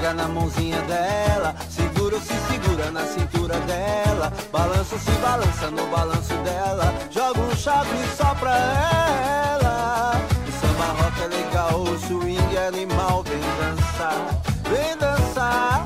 Pega 0.06 0.22
na 0.22 0.28
mãozinha 0.28 0.80
dela, 0.82 1.52
segura 1.68 2.14
ou 2.14 2.20
se 2.20 2.32
segura 2.46 2.92
na 2.92 3.04
cintura 3.06 3.58
dela. 3.62 4.32
Balança 4.52 4.94
ou 4.94 5.00
se 5.00 5.10
balança 5.10 5.68
no 5.72 5.84
balanço 5.88 6.32
dela. 6.44 6.94
Joga 7.10 7.40
um 7.40 7.56
chaco 7.56 7.90
e 7.92 8.16
só 8.16 8.32
pra 8.36 8.56
ela. 8.56 10.12
O 10.46 10.52
samba 10.60 11.02
rock 11.02 11.22
é 11.22 11.26
legal, 11.26 11.80
o 11.80 11.98
swing 11.98 12.56
é 12.56 12.68
animal, 12.68 13.24
vem 13.24 13.40
dançar, 13.58 14.28
vem 14.70 14.96
dançar. 14.96 15.84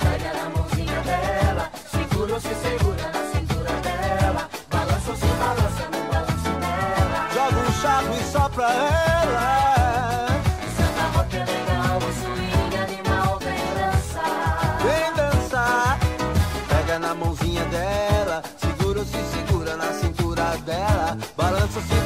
Pega 0.00 0.32
na 0.32 0.48
mãozinha 0.48 1.00
dela, 1.02 1.70
segura 1.90 2.32
ou 2.32 2.40
se 2.40 2.54
segura 2.54 3.12
na 3.12 3.32
cintura 3.32 3.72
dela. 3.82 4.48
Balança 4.70 5.10
ou 5.10 5.16
se 5.16 5.26
balança 5.26 5.90
no 5.92 6.10
balanço 6.10 6.52
dela. 6.58 7.28
Joga 7.34 7.68
um 7.68 7.72
chaco 7.82 8.14
e 8.18 8.32
só 8.32 8.48
pra 8.48 8.72
ela. 8.72 9.11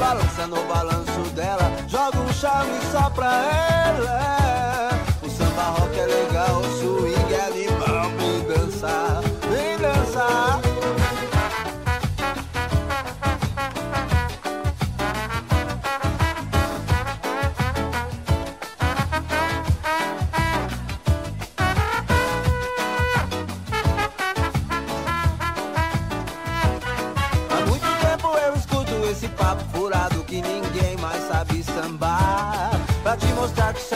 Balança 0.07 0.47
ou 0.49 0.69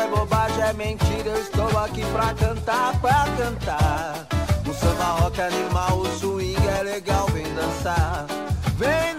é 0.00 0.06
bobagem, 0.08 0.62
é 0.62 0.72
mentira, 0.72 1.30
eu 1.30 1.42
estou 1.42 1.78
aqui 1.78 2.04
pra 2.12 2.34
cantar, 2.34 2.98
pra 3.00 3.26
cantar. 3.36 4.26
O 4.66 4.72
samba 4.72 5.04
rock 5.20 5.40
animal, 5.40 5.98
o 5.98 6.06
swing 6.18 6.66
é 6.66 6.82
legal, 6.82 7.26
vem 7.28 7.52
dançar, 7.54 8.26
vem 8.76 9.09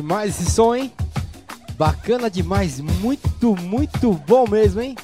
Demais 0.00 0.40
esse 0.40 0.50
som, 0.50 0.74
hein? 0.74 0.90
Bacana 1.76 2.30
demais, 2.30 2.80
muito, 2.80 3.54
muito 3.54 4.14
bom 4.14 4.48
mesmo, 4.48 4.80
hein? 4.80 4.96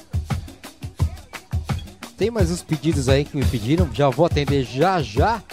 Tem 2.17 2.31
mais 2.31 2.49
uns 2.49 2.63
pedidos 2.63 3.07
aí 3.07 3.23
que 3.23 3.37
me 3.37 3.45
pediram, 3.45 3.87
já 3.93 4.09
vou 4.09 4.25
atender 4.25 4.63
já 4.63 4.99
já. 4.99 5.43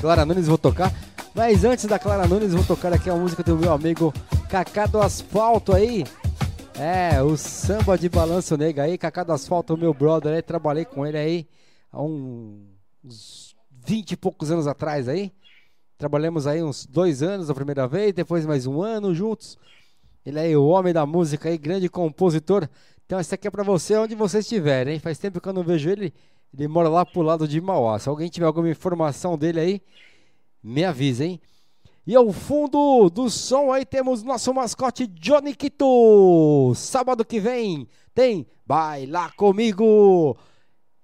Clara 0.00 0.24
Nunes 0.24 0.46
vou 0.46 0.56
tocar, 0.56 0.90
mas 1.34 1.66
antes 1.66 1.84
da 1.84 1.98
Clara 1.98 2.26
Nunes 2.26 2.54
vou 2.54 2.64
tocar 2.64 2.94
aqui 2.94 3.10
a 3.10 3.14
música 3.14 3.42
do 3.42 3.58
meu 3.58 3.74
amigo 3.74 4.10
Cacá 4.48 4.86
do 4.86 5.02
Asfalto 5.02 5.74
aí. 5.74 6.02
É, 6.78 7.22
o 7.22 7.36
samba 7.36 7.98
de 7.98 8.08
balanço 8.08 8.56
nega 8.56 8.84
aí, 8.84 8.96
Cacá 8.96 9.22
do 9.22 9.34
Asfalto, 9.34 9.76
meu 9.76 9.92
brother 9.92 10.32
aí, 10.32 10.40
trabalhei 10.40 10.86
com 10.86 11.06
ele 11.06 11.18
aí 11.18 11.46
há 11.92 12.00
uns 12.00 13.54
20 13.84 14.12
e 14.12 14.16
poucos 14.16 14.50
anos 14.50 14.66
atrás 14.66 15.10
aí. 15.10 15.30
Trabalhamos 15.98 16.46
aí 16.46 16.62
uns 16.62 16.84
dois 16.84 17.22
anos 17.22 17.48
a 17.48 17.54
primeira 17.54 17.88
vez, 17.88 18.12
depois 18.12 18.44
mais 18.44 18.66
um 18.66 18.82
ano 18.82 19.14
juntos. 19.14 19.56
Ele 20.26 20.52
é 20.52 20.56
o 20.56 20.66
homem 20.66 20.92
da 20.92 21.06
música 21.06 21.48
aí, 21.48 21.56
grande 21.56 21.88
compositor. 21.88 22.68
Então 23.06 23.18
esse 23.18 23.34
aqui 23.34 23.48
é 23.48 23.50
pra 23.50 23.62
você 23.62 23.96
onde 23.96 24.14
você 24.14 24.40
estiver, 24.40 24.88
hein? 24.88 24.98
Faz 24.98 25.16
tempo 25.16 25.40
que 25.40 25.48
eu 25.48 25.54
não 25.54 25.62
vejo 25.62 25.88
ele. 25.88 26.12
Ele 26.52 26.68
mora 26.68 26.88
lá 26.88 27.06
pro 27.06 27.22
lado 27.22 27.48
de 27.48 27.60
Mauá. 27.62 27.98
Se 27.98 28.08
alguém 28.10 28.28
tiver 28.28 28.44
alguma 28.44 28.68
informação 28.68 29.38
dele 29.38 29.60
aí, 29.60 29.82
me 30.62 30.84
avisa, 30.84 31.24
hein? 31.24 31.40
E 32.06 32.14
ao 32.14 32.30
fundo 32.30 33.08
do 33.08 33.30
som 33.30 33.72
aí 33.72 33.86
temos 33.86 34.22
nosso 34.22 34.52
mascote 34.52 35.06
Johnny 35.06 35.54
Quito. 35.54 36.72
Sábado 36.74 37.24
que 37.24 37.40
vem 37.40 37.88
tem 38.14 38.46
Baila 38.66 39.30
Comigo. 39.30 40.36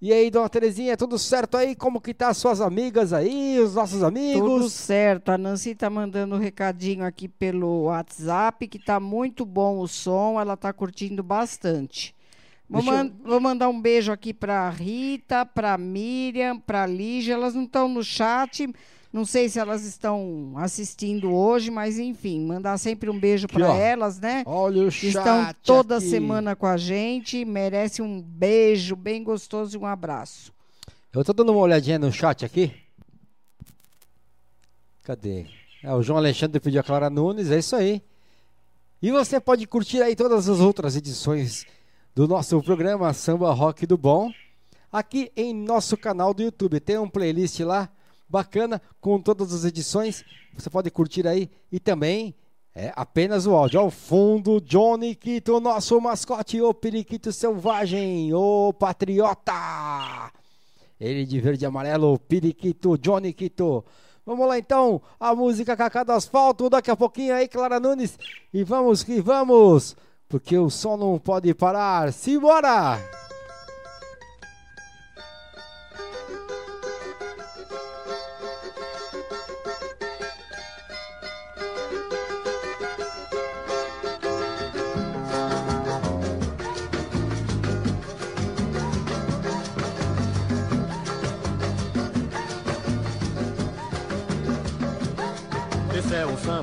E 0.04 0.12
aí, 0.12 0.32
dona 0.32 0.48
Terezinha, 0.48 0.96
tudo 0.96 1.16
certo 1.16 1.56
aí? 1.56 1.76
Como 1.76 2.00
que 2.00 2.12
tá 2.12 2.26
as 2.28 2.36
suas 2.36 2.60
amigas 2.60 3.12
aí, 3.12 3.60
os 3.60 3.76
nossos 3.76 4.00
Tudo 4.00 4.06
amigos? 4.08 4.72
certo. 4.72 5.28
A 5.30 5.38
Nancy 5.38 5.76
tá 5.76 5.88
mandando 5.88 6.34
um 6.34 6.38
recadinho 6.40 7.04
aqui 7.04 7.28
pelo 7.28 7.84
WhatsApp 7.84 8.66
que 8.66 8.80
tá 8.80 8.98
muito 8.98 9.46
bom 9.46 9.78
o 9.78 9.86
som, 9.86 10.40
ela 10.40 10.56
tá 10.56 10.72
curtindo 10.72 11.22
bastante. 11.22 12.16
Vou, 12.68 12.82
Deixa 12.82 12.96
eu- 12.98 13.04
man- 13.04 13.12
vou 13.22 13.38
mandar 13.38 13.68
um 13.68 13.80
beijo 13.80 14.10
aqui 14.10 14.34
pra 14.34 14.68
Rita, 14.70 15.46
pra 15.46 15.78
Miriam, 15.78 16.58
pra 16.58 16.84
Lígia. 16.84 17.34
Elas 17.34 17.54
não 17.54 17.62
estão 17.62 17.86
no 17.88 18.02
chat, 18.02 18.68
não 19.12 19.26
sei 19.26 19.48
se 19.48 19.58
elas 19.58 19.84
estão 19.84 20.54
assistindo 20.56 21.30
hoje, 21.30 21.70
mas 21.70 21.98
enfim, 21.98 22.40
mandar 22.46 22.78
sempre 22.78 23.10
um 23.10 23.18
beijo 23.18 23.46
para 23.46 23.76
elas, 23.76 24.18
né? 24.18 24.42
Olha 24.46 24.84
o 24.84 24.90
chat 24.90 25.08
estão 25.08 25.54
toda 25.62 25.98
aqui. 25.98 26.08
semana 26.08 26.56
com 26.56 26.66
a 26.66 26.78
gente, 26.78 27.44
merece 27.44 28.00
um 28.00 28.22
beijo 28.22 28.96
bem 28.96 29.22
gostoso 29.22 29.76
e 29.76 29.78
um 29.78 29.84
abraço. 29.84 30.50
Eu 31.12 31.22
tô 31.22 31.34
dando 31.34 31.52
uma 31.52 31.60
olhadinha 31.60 31.98
no 31.98 32.10
chat 32.10 32.42
aqui. 32.42 32.72
Cadê? 35.02 35.44
É, 35.82 35.92
o 35.92 36.02
João 36.02 36.16
Alexandre 36.16 36.58
pediu 36.58 36.80
a 36.80 36.84
Clara 36.84 37.10
Nunes, 37.10 37.50
é 37.50 37.58
isso 37.58 37.76
aí. 37.76 38.00
E 39.02 39.10
você 39.10 39.38
pode 39.38 39.66
curtir 39.66 40.00
aí 40.00 40.16
todas 40.16 40.48
as 40.48 40.60
outras 40.60 40.96
edições 40.96 41.66
do 42.14 42.26
nosso 42.26 42.62
programa 42.62 43.12
Samba 43.12 43.52
Rock 43.52 43.84
do 43.84 43.98
Bom, 43.98 44.32
aqui 44.90 45.30
em 45.36 45.52
nosso 45.52 45.98
canal 45.98 46.32
do 46.32 46.42
YouTube. 46.42 46.80
Tem 46.80 46.96
um 46.96 47.08
playlist 47.08 47.60
lá 47.60 47.90
bacana 48.32 48.80
com 48.98 49.20
todas 49.20 49.52
as 49.52 49.66
edições. 49.66 50.24
Você 50.54 50.70
pode 50.70 50.90
curtir 50.90 51.28
aí 51.28 51.50
e 51.70 51.78
também 51.78 52.34
é 52.74 52.90
apenas 52.96 53.46
o 53.46 53.54
áudio. 53.54 53.78
Ao 53.78 53.90
fundo, 53.90 54.58
Johnny 54.62 55.14
Quito, 55.14 55.60
nosso 55.60 56.00
mascote, 56.00 56.60
o 56.62 56.72
periquito 56.72 57.30
selvagem, 57.30 58.32
o 58.32 58.72
patriota. 58.72 59.52
Ele 60.98 61.26
de 61.26 61.38
verde 61.40 61.64
e 61.64 61.66
amarelo, 61.66 62.18
periquito, 62.18 62.96
Johnny 62.96 63.34
Quito. 63.34 63.84
Vamos 64.24 64.46
lá 64.48 64.56
então, 64.56 65.02
a 65.20 65.34
música 65.34 65.76
Cacá 65.76 66.02
do 66.02 66.12
Asfalto, 66.12 66.70
daqui 66.70 66.90
a 66.90 66.96
pouquinho 66.96 67.34
aí, 67.34 67.46
Clara 67.48 67.78
Nunes. 67.78 68.18
E 68.54 68.64
vamos 68.64 69.02
que 69.02 69.20
vamos, 69.20 69.96
porque 70.28 70.56
o 70.56 70.70
som 70.70 70.96
não 70.96 71.18
pode 71.18 71.52
parar. 71.52 72.12
Simbora! 72.12 73.21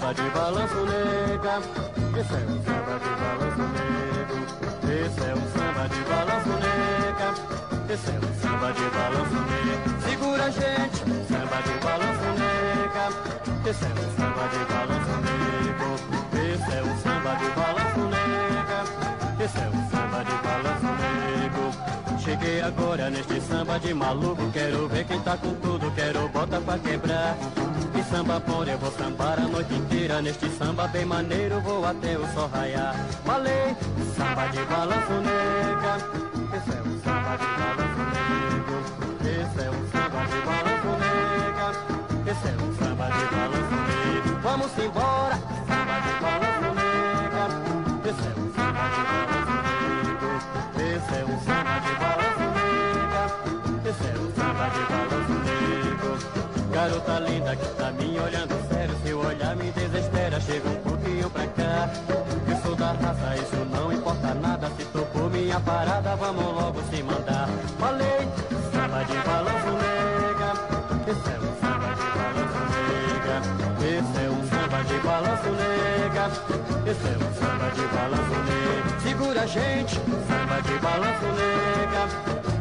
Samba 0.09 0.13
de 0.13 0.29
balanço 0.31 0.85
nega. 0.85 1.61
Esse 2.19 2.33
é 2.33 2.37
um 2.37 2.63
samba 2.63 2.99
de 2.99 3.11
balanço 3.21 3.63
nego. 3.75 4.37
Esse 4.89 5.21
é 5.21 5.33
um 5.35 5.45
samba 5.53 5.87
de 5.89 6.01
balanço 6.09 6.49
nega. 6.49 7.29
Esse 7.93 8.09
é 8.09 8.17
um 8.17 8.33
samba 8.41 8.71
de 8.73 8.85
balanço 8.89 9.39
nega. 9.49 10.09
Segura 10.09 10.43
a 10.45 10.49
gente, 10.49 10.99
samba 11.27 11.61
de 11.61 11.73
balanço 11.85 12.29
nega. 12.39 13.05
Esse 13.69 13.85
é 13.85 13.87
um 13.87 14.09
samba 14.17 14.45
de 14.49 14.61
balanço 14.73 15.15
nego. 15.27 15.89
Esse 16.53 16.71
é 16.71 16.81
um 16.83 16.97
samba 16.97 17.35
de 17.35 17.49
balanço 17.51 18.01
nega. 18.09 18.79
Esse 19.43 19.59
é 19.59 19.69
um 19.69 19.78
Cheguei 22.39 22.61
agora 22.61 23.09
neste 23.09 23.41
samba 23.41 23.77
de 23.79 23.93
maluco. 23.93 24.49
Quero 24.53 24.87
ver 24.87 25.05
quem 25.05 25.19
tá 25.19 25.35
com 25.35 25.53
tudo. 25.55 25.91
Quero 25.91 26.29
bota 26.29 26.61
pra 26.61 26.79
quebrar. 26.79 27.37
E 27.93 28.03
samba 28.03 28.39
bom, 28.39 28.63
eu 28.63 28.77
vou 28.77 28.91
sambar 28.91 29.37
a 29.39 29.47
noite 29.47 29.73
inteira 29.73 30.21
Neste 30.21 30.47
samba 30.51 30.87
bem 30.87 31.03
maneiro, 31.03 31.59
vou 31.59 31.83
até 31.83 32.17
o 32.17 32.25
sol 32.33 32.47
raiar 32.47 32.95
Falei, 33.25 33.75
samba 34.15 34.47
de 34.47 34.63
balanço 34.65 35.13
nega 35.19 35.97
Esse 36.55 36.77
é 36.77 36.81
um 36.81 37.01
samba 37.01 37.35
de 37.35 37.47
balanço 37.59 38.03
nego 38.15 38.77
Esse 39.25 39.59
é 39.65 39.69
um 39.69 39.83
samba 39.91 40.21
de 40.31 40.39
balanço 40.45 40.91
nega 41.01 41.67
Esse 42.31 42.47
é 42.47 42.55
um 42.63 42.69
samba 42.77 43.05
de 43.09 43.25
balanço 43.35 43.77
nego 43.89 44.39
Vamos 44.41 44.77
embora, 44.77 45.28
de 54.69 54.81
balanço 54.91 55.35
nego 55.45 56.49
Garota 56.71 57.19
linda 57.19 57.55
que 57.55 57.67
tá 57.75 57.91
me 57.91 58.19
olhando 58.19 58.69
sério 58.69 58.95
Seu 59.03 59.19
olhar 59.19 59.55
me 59.55 59.71
desespera, 59.71 60.39
chega 60.39 60.69
um 60.69 60.75
pouquinho 60.75 61.29
pra 61.29 61.47
cá 61.47 61.89
Eu 62.47 62.57
sou 62.61 62.75
da 62.75 62.91
raça, 62.93 63.35
isso 63.35 63.65
não 63.71 63.91
importa 63.91 64.33
nada. 64.35 64.69
Se 64.77 64.85
tocou 64.85 65.29
minha 65.29 65.59
parada, 65.59 66.15
vamos 66.15 66.43
logo 66.43 66.79
se 66.89 67.03
mandar. 67.03 67.49
Falei, 67.79 68.27
samba 68.71 69.03
de 69.03 69.17
balanço 69.27 69.71
nega 69.81 70.53
Esse 71.07 71.29
é 71.29 71.39
um 71.39 71.53
samba 71.59 71.89
de 71.93 72.07
balanço 72.17 72.61
nega 72.69 73.35
Esse 73.99 74.19
é 74.19 74.29
um 74.29 74.43
samba 74.49 74.83
de 74.83 74.99
balanço 74.99 75.49
nega 75.59 76.25
Esse 76.89 77.07
é 77.07 77.17
um 77.17 77.33
samba 77.39 77.69
de 77.71 77.85
balanço 77.93 78.37
nega 78.47 78.99
Segura 79.01 79.47
gente, 79.47 79.95
samba 80.27 80.61
de 80.61 80.79
balanço 80.79 81.25
nega 81.39 82.03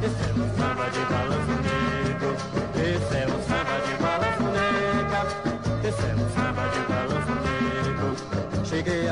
Esse 0.03 0.23
é 0.23 0.33
um 0.33 0.49
samba 0.57 0.91
de 0.91 1.01
balanço 1.01 1.63
nego 1.63 1.88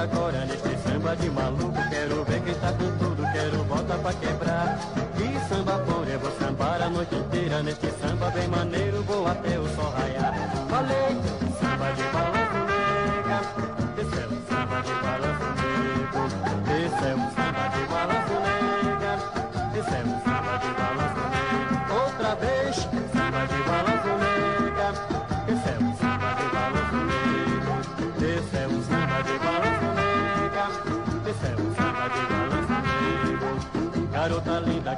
agora 0.07 0.45
neste 0.47 0.77
samba 0.89 1.17
de 1.17 1.31
maluco 1.31 1.73
Quero 1.91 2.25
ver 2.25 2.41
quem 2.43 2.55
tá 2.55 2.73
com 2.73 2.91
tudo, 2.99 3.23
quero 3.33 3.65
volta 3.65 3.99
pra 3.99 4.13
quebrar. 4.15 4.79
Que 5.17 5.49
samba 5.49 5.79
bom, 5.79 6.05
eu 6.05 6.19
vou 6.19 6.33
sambar 6.39 6.83
a 6.83 6.89
noite 6.89 7.15
inteira 7.15 7.63
Neste 7.63 7.91
samba 8.01 8.31
bem 8.31 8.49
maneiro, 8.49 9.03
vou 9.03 9.27
até 9.27 9.59
o 9.59 9.67
sol 9.75 9.91
raiar. 9.91 10.35
Falei, 10.69 11.06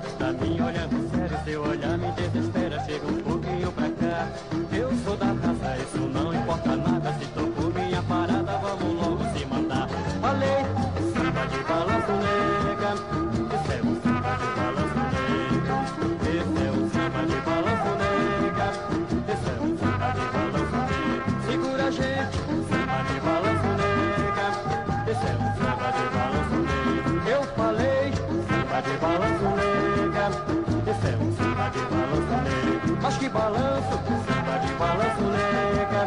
Garota 0.03 0.38
que 33.29 33.35
balanço, 33.35 33.97
samba 34.27 34.59
de 34.59 34.73
balanço 34.75 35.23
nega. 35.23 36.03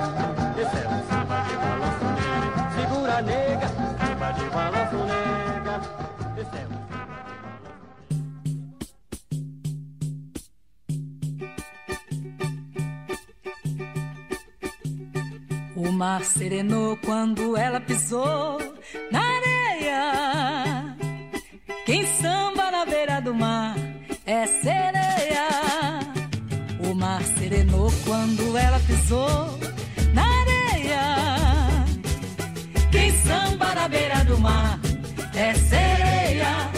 Esse 0.61 0.77
é 0.77 0.88
um 0.89 1.02
samba 1.07 1.38
de 1.48 1.56
balanço 1.64 2.06
nega. 2.18 2.61
Segura 2.76 3.22
nega, 3.22 3.68
samba 3.99 4.31
de 4.31 4.45
balanço 4.49 4.98
nega. 5.11 5.76
Esse 6.41 6.57
é 6.57 6.65
um 6.65 6.72
de 15.76 15.89
O 15.89 15.91
mar 15.91 16.23
serenou 16.23 16.98
quando 16.98 17.56
ela 17.57 17.80
pisou 17.80 18.51
quando 28.11 28.57
ela 28.57 28.77
pisou 28.81 29.57
na 30.13 30.25
areia. 30.41 31.85
Quem 32.91 33.09
samba 33.23 33.73
na 33.73 33.88
beira 33.88 34.25
do 34.25 34.38
mar 34.38 34.77
é 35.33 35.53
sereia. 35.53 36.69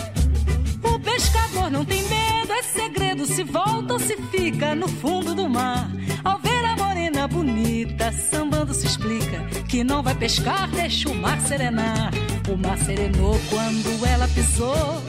O 0.84 1.00
pescador 1.00 1.72
não 1.72 1.84
tem 1.84 2.04
medo, 2.04 2.54
é 2.54 2.62
segredo 2.62 3.26
se 3.26 3.44
volta 3.44 3.94
ou 3.94 4.00
se 4.00 4.16
fica 4.30 4.76
no 4.76 4.88
fundo 4.88 5.34
do 5.34 5.50
mar. 5.50 5.90
Ao 6.24 6.38
ver 6.38 6.64
a 6.66 6.76
morena 6.76 7.28
bonita, 7.28 8.12
sambando 8.12 8.72
se 8.72 8.86
explica 8.86 9.40
que 9.68 9.84
não 9.84 10.04
vai 10.04 10.14
pescar, 10.14 10.70
deixa 10.70 11.10
o 11.10 11.16
mar 11.16 11.42
serenar. 11.42 12.12
O 12.48 12.56
mar 12.56 12.78
serenou 12.78 13.40
quando 13.50 14.06
ela 14.06 14.28
pisou 14.28 15.02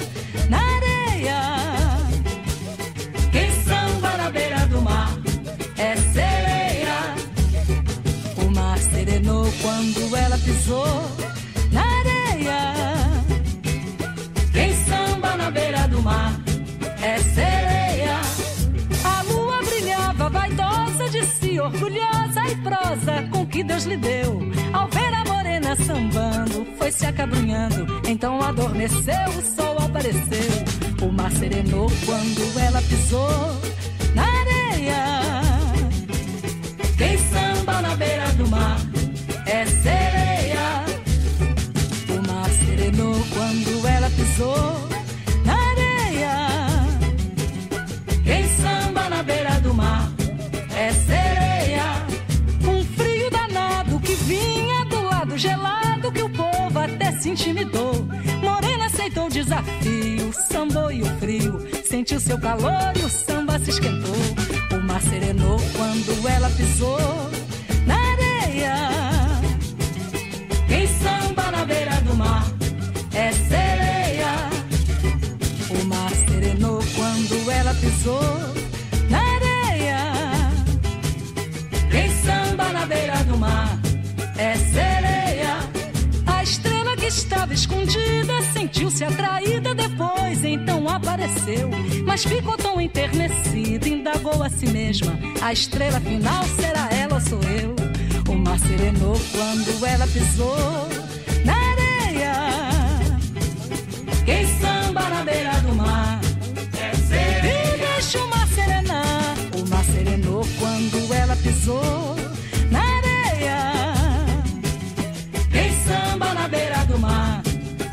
na 0.48 0.58
areia. 0.76 1.40
Quem 3.30 3.50
samba 3.62 4.16
na 4.16 4.30
beira 4.30 4.66
do 4.68 4.80
mar 4.80 5.23
quando 9.24 10.16
ela 10.16 10.38
pisou 10.38 10.86
na 11.72 11.82
areia. 11.82 12.74
Quem 14.52 14.74
samba 14.84 15.36
na 15.36 15.50
beira 15.50 15.88
do 15.88 16.02
mar 16.02 16.32
é 17.02 17.18
sereia. 17.18 18.20
A 19.04 19.22
lua 19.22 19.62
brilhava, 19.62 20.28
vaidosa 20.28 21.08
de 21.10 21.24
si, 21.24 21.58
orgulhosa 21.58 22.42
e 22.50 22.56
prosa 22.56 23.28
com 23.30 23.46
que 23.46 23.64
Deus 23.64 23.84
lhe 23.84 23.96
deu. 23.96 24.40
Ao 24.72 24.88
ver 24.88 25.14
a 25.14 25.24
morena 25.24 25.76
sambando, 25.76 26.66
foi 26.78 26.92
se 26.92 27.06
acabrunhando. 27.06 27.86
Então 28.06 28.40
adormeceu, 28.42 29.28
o 29.38 29.56
sol 29.56 29.78
apareceu. 29.78 31.06
O 31.06 31.12
mar 31.12 31.30
serenou 31.32 31.90
quando 32.04 32.60
ela 32.60 32.80
pisou 32.82 33.74
pisou 44.34 44.88
na 45.44 45.54
areia. 45.54 46.36
Quem 48.24 48.48
samba 48.56 49.08
na 49.08 49.22
beira 49.22 49.60
do 49.60 49.72
mar 49.72 50.10
é 50.76 50.92
sereia. 50.92 52.06
Um 52.66 52.84
frio 52.96 53.30
danado 53.30 54.00
que 54.00 54.14
vinha 54.14 54.84
do 54.86 55.02
lado 55.02 55.38
gelado 55.38 56.10
que 56.10 56.22
o 56.22 56.28
povo 56.28 56.78
até 56.78 57.12
se 57.12 57.30
intimidou. 57.30 58.06
Morena 58.42 58.86
aceitou 58.86 59.26
o 59.26 59.30
desafio, 59.30 60.32
sambou 60.50 60.90
e 60.90 61.02
o 61.02 61.06
frio. 61.18 61.60
Sentiu 61.88 62.18
seu 62.18 62.38
calor 62.38 62.92
e 62.96 63.04
o 63.04 63.08
samba 63.08 63.58
se 63.60 63.70
esquentou. 63.70 64.16
O 64.76 64.82
mar 64.82 65.00
serenou 65.00 65.58
quando 65.76 66.28
ela 66.28 66.50
pisou 66.50 66.98
na 79.08 79.18
areia. 79.18 79.98
Quem 81.90 82.10
samba 82.22 82.68
na 82.70 82.84
beira 82.84 83.24
do 83.24 83.38
mar 83.38 83.78
é 84.36 84.54
sereia. 84.56 85.58
A 86.26 86.42
estrela 86.42 86.96
que 86.96 87.06
estava 87.06 87.54
escondida 87.54 88.42
sentiu-se 88.52 89.04
atraída 89.04 89.74
depois, 89.74 90.44
então 90.44 90.86
apareceu. 90.86 91.70
Mas 92.04 92.24
ficou 92.24 92.56
tão 92.58 92.78
enternecida, 92.78 93.88
indagou 93.88 94.42
a 94.42 94.50
si 94.50 94.66
mesma. 94.66 95.18
A 95.40 95.52
estrela 95.52 96.00
final 96.00 96.44
será 96.60 96.88
ela 96.90 97.14
ou 97.14 97.20
sou 97.20 97.40
eu? 97.42 97.74
O 98.30 98.36
mar 98.36 98.58
serenou 98.58 99.18
quando 99.32 99.86
ela 99.86 100.06
pisou 100.08 100.88
na 101.44 101.54
areia. 101.54 102.34
Quem 104.26 104.46
samba 104.58 105.08
na 105.08 105.22
beira 105.22 105.60
do 105.60 105.74
mar 105.74 106.23
deixa 108.14 108.24
o 108.24 108.28
mar 108.28 108.46
serenar. 108.48 109.34
O 109.56 109.68
mar 109.68 109.84
serenou 109.84 110.46
quando 110.58 111.14
ela 111.14 111.36
pisou 111.36 112.16
na 112.70 112.80
areia. 112.80 113.58
Quem 115.50 115.72
samba 115.84 116.34
na 116.34 116.48
beira 116.48 116.84
do 116.86 116.98
mar 116.98 117.42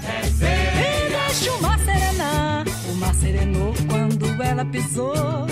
é 0.04 0.24
sereia. 0.28 1.08
E 1.08 1.10
deixa 1.10 1.52
o 1.54 1.62
mar 1.62 1.80
serenar. 1.80 2.66
O 2.90 2.96
mar 2.96 3.16
serenou 3.16 3.74
quando 3.90 4.44
ela 4.44 4.66
pisou 4.66 5.48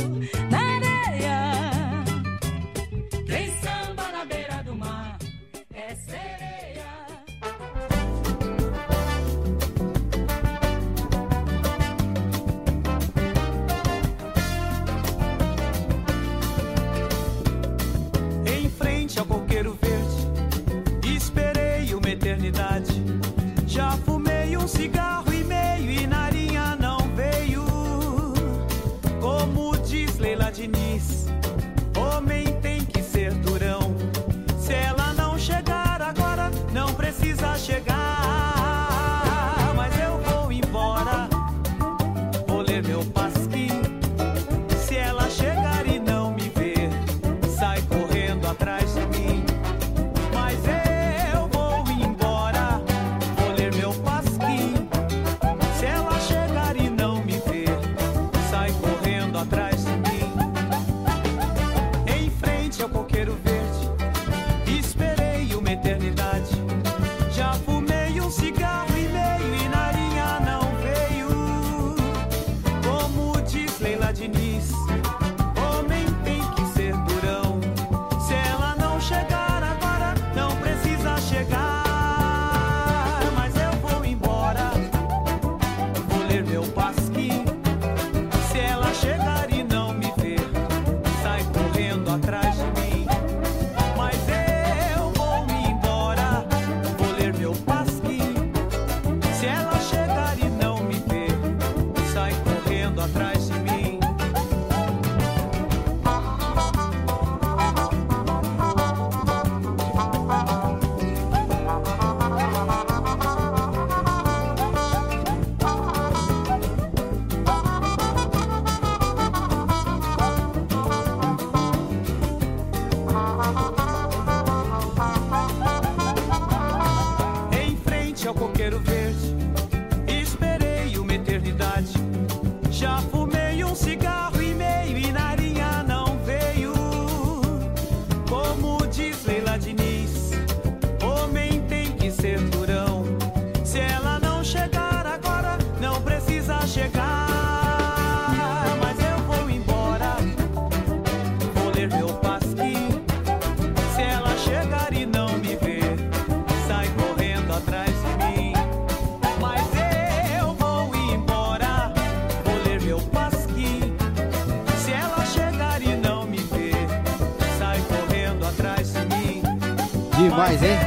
demais, 170.39 170.63
hein? 170.63 170.77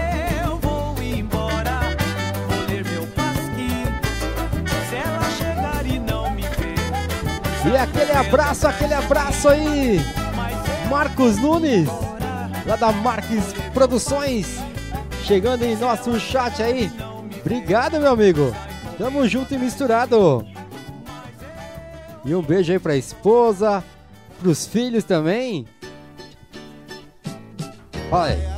Eu 0.45 0.57
vou 0.59 0.95
embora, 1.03 1.81
vou 2.49 2.67
ler 2.67 2.85
meu 2.85 3.07
pasquim. 3.09 3.85
Se 4.89 4.97
ela 4.97 5.31
chegar 5.31 5.87
e 5.87 5.99
não 5.99 6.31
me 6.31 6.43
ver, 6.43 7.71
E 7.71 7.77
aquele 7.77 8.13
abraço, 8.13 8.67
aquele 8.67 8.95
abraço 8.95 9.49
aí, 9.51 10.01
Marcos 10.89 11.37
Nunes, 11.37 11.89
lá 12.67 12.77
da 12.77 12.93
Marques 12.93 13.53
Produções, 13.75 14.59
chegando 15.25 15.65
em 15.65 15.77
nosso 15.77 16.19
chat 16.19 16.63
aí. 16.63 16.91
Obrigado, 17.41 18.01
meu 18.01 18.13
amigo. 18.13 18.55
Tamo 18.97 19.27
junto 19.29 19.53
e 19.53 19.59
misturado. 19.59 20.47
E 22.25 22.35
um 22.35 22.41
beijo 22.41 22.73
aí 22.73 22.79
pra 22.79 22.97
esposa, 22.97 23.85
pros 24.41 24.67
filhos 24.67 25.05
também. 25.05 25.67
Olha. 28.11 28.33
aí. 28.33 28.52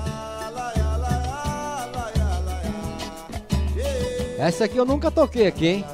Essa 4.44 4.66
aqui 4.66 4.76
eu 4.76 4.84
nunca 4.84 5.10
toquei 5.10 5.46
aqui, 5.46 5.66
hein? 5.66 5.84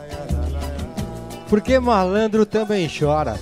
Porque 1.49 1.79
malandro 1.79 2.45
também 2.45 2.91
chora. 2.91 3.39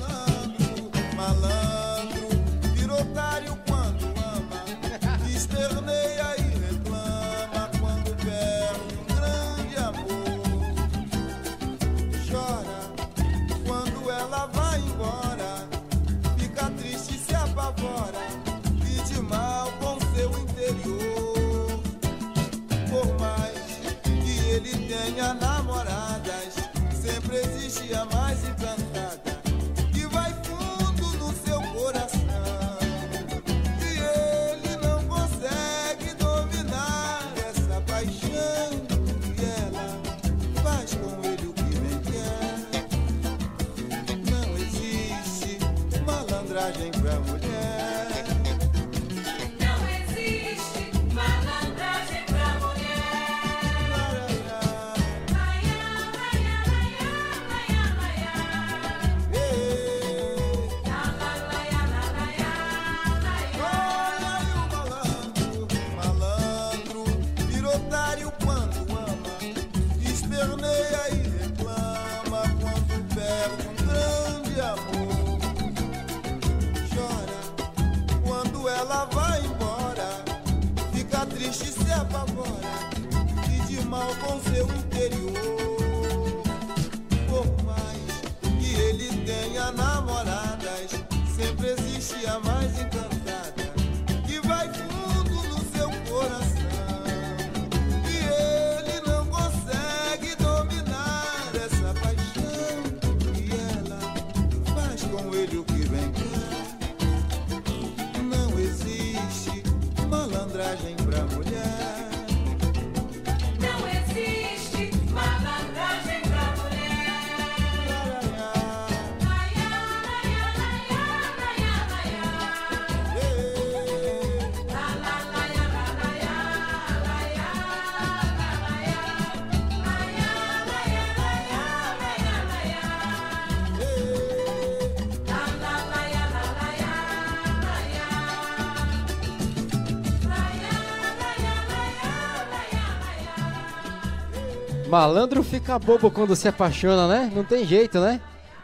Malandro 144.89 145.43
fica 145.43 145.79
bobo 145.79 146.11
quando 146.11 146.35
se 146.35 146.49
apaixona, 146.49 147.07
né? 147.07 147.33
Não 147.35 147.45
tem 147.45 147.67
jeito, 147.67 148.01
né? 148.01 148.23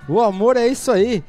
O 0.09 0.23
amor 0.23 0.57
é 0.57 0.67
isso 0.67 0.91
aí. 0.91 1.23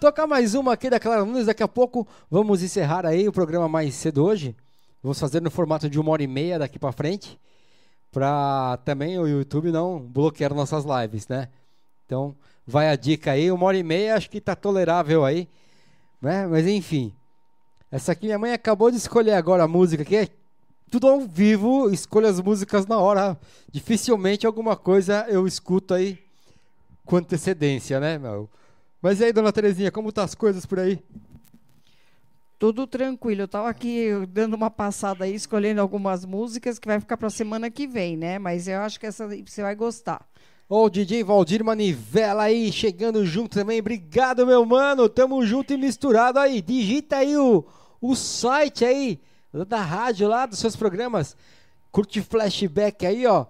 Tocar 0.00 0.26
mais 0.26 0.54
uma 0.54 0.72
aqui 0.72 0.88
da 0.88 0.98
Clara 0.98 1.22
Nunes, 1.22 1.44
daqui 1.44 1.62
a 1.62 1.68
pouco 1.68 2.08
vamos 2.30 2.62
encerrar 2.62 3.04
aí 3.04 3.28
o 3.28 3.32
programa 3.32 3.68
mais 3.68 3.94
cedo 3.94 4.24
hoje. 4.24 4.56
Vamos 5.02 5.20
fazer 5.20 5.42
no 5.42 5.50
formato 5.50 5.90
de 5.90 6.00
uma 6.00 6.10
hora 6.12 6.22
e 6.22 6.26
meia 6.26 6.58
daqui 6.58 6.78
pra 6.78 6.92
frente. 6.92 7.38
Pra 8.10 8.78
também 8.86 9.18
o 9.18 9.26
YouTube 9.26 9.70
não 9.70 10.00
bloquear 10.00 10.54
nossas 10.54 10.82
lives, 10.82 11.28
né? 11.28 11.48
Então, 12.06 12.34
vai 12.66 12.88
a 12.88 12.96
dica 12.96 13.32
aí, 13.32 13.52
uma 13.52 13.66
hora 13.66 13.76
e 13.76 13.82
meia, 13.82 14.16
acho 14.16 14.30
que 14.30 14.40
tá 14.40 14.56
tolerável 14.56 15.26
aí. 15.26 15.46
Né? 16.22 16.46
Mas 16.46 16.66
enfim. 16.66 17.12
Essa 17.90 18.12
aqui 18.12 18.24
minha 18.26 18.38
mãe 18.38 18.52
acabou 18.52 18.90
de 18.90 18.96
escolher 18.96 19.32
agora 19.32 19.64
a 19.64 19.68
música 19.68 20.02
aqui. 20.02 20.16
É 20.16 20.28
tudo 20.88 21.06
ao 21.06 21.20
vivo, 21.20 21.90
escolho 21.90 22.26
as 22.26 22.40
músicas 22.40 22.86
na 22.86 22.98
hora. 22.98 23.38
Dificilmente 23.70 24.46
alguma 24.46 24.76
coisa 24.76 25.26
eu 25.28 25.46
escuto 25.46 25.94
aí 25.94 26.18
com 27.04 27.16
antecedência, 27.16 28.00
né, 28.00 28.18
meu? 28.18 28.48
Mas 29.00 29.20
e 29.20 29.24
aí, 29.24 29.32
dona 29.32 29.52
Terezinha, 29.52 29.92
como 29.92 30.10
tá 30.10 30.24
as 30.24 30.34
coisas 30.34 30.66
por 30.66 30.80
aí? 30.80 30.98
Tudo 32.58 32.86
tranquilo. 32.86 33.42
Eu 33.42 33.48
tava 33.48 33.68
aqui 33.68 34.08
dando 34.28 34.54
uma 34.54 34.68
passada 34.68 35.24
aí, 35.24 35.34
escolhendo 35.34 35.80
algumas 35.80 36.24
músicas 36.24 36.78
que 36.78 36.88
vai 36.88 36.98
ficar 36.98 37.16
pra 37.16 37.30
semana 37.30 37.70
que 37.70 37.86
vem, 37.86 38.16
né? 38.16 38.38
Mas 38.38 38.66
eu 38.66 38.80
acho 38.80 38.98
que 38.98 39.06
essa 39.06 39.28
você 39.28 39.62
vai 39.62 39.76
gostar. 39.76 40.26
Ô, 40.68 40.84
o 40.84 40.90
DJ 40.90 41.22
Valdir 41.22 41.64
Manivela 41.64 42.42
aí, 42.42 42.72
chegando 42.72 43.24
junto 43.24 43.58
também. 43.58 43.78
Obrigado, 43.78 44.44
meu 44.44 44.66
mano. 44.66 45.08
Tamo 45.08 45.46
junto 45.46 45.72
e 45.72 45.76
misturado 45.76 46.40
aí. 46.40 46.60
Digita 46.60 47.18
aí 47.18 47.36
o, 47.36 47.64
o 48.00 48.16
site 48.16 48.84
aí 48.84 49.20
da 49.64 49.80
rádio 49.80 50.28
lá, 50.28 50.46
dos 50.46 50.58
seus 50.58 50.76
programas. 50.76 51.36
Curte 51.90 52.22
flashback 52.22 53.06
aí, 53.06 53.26
ó. 53.26 53.46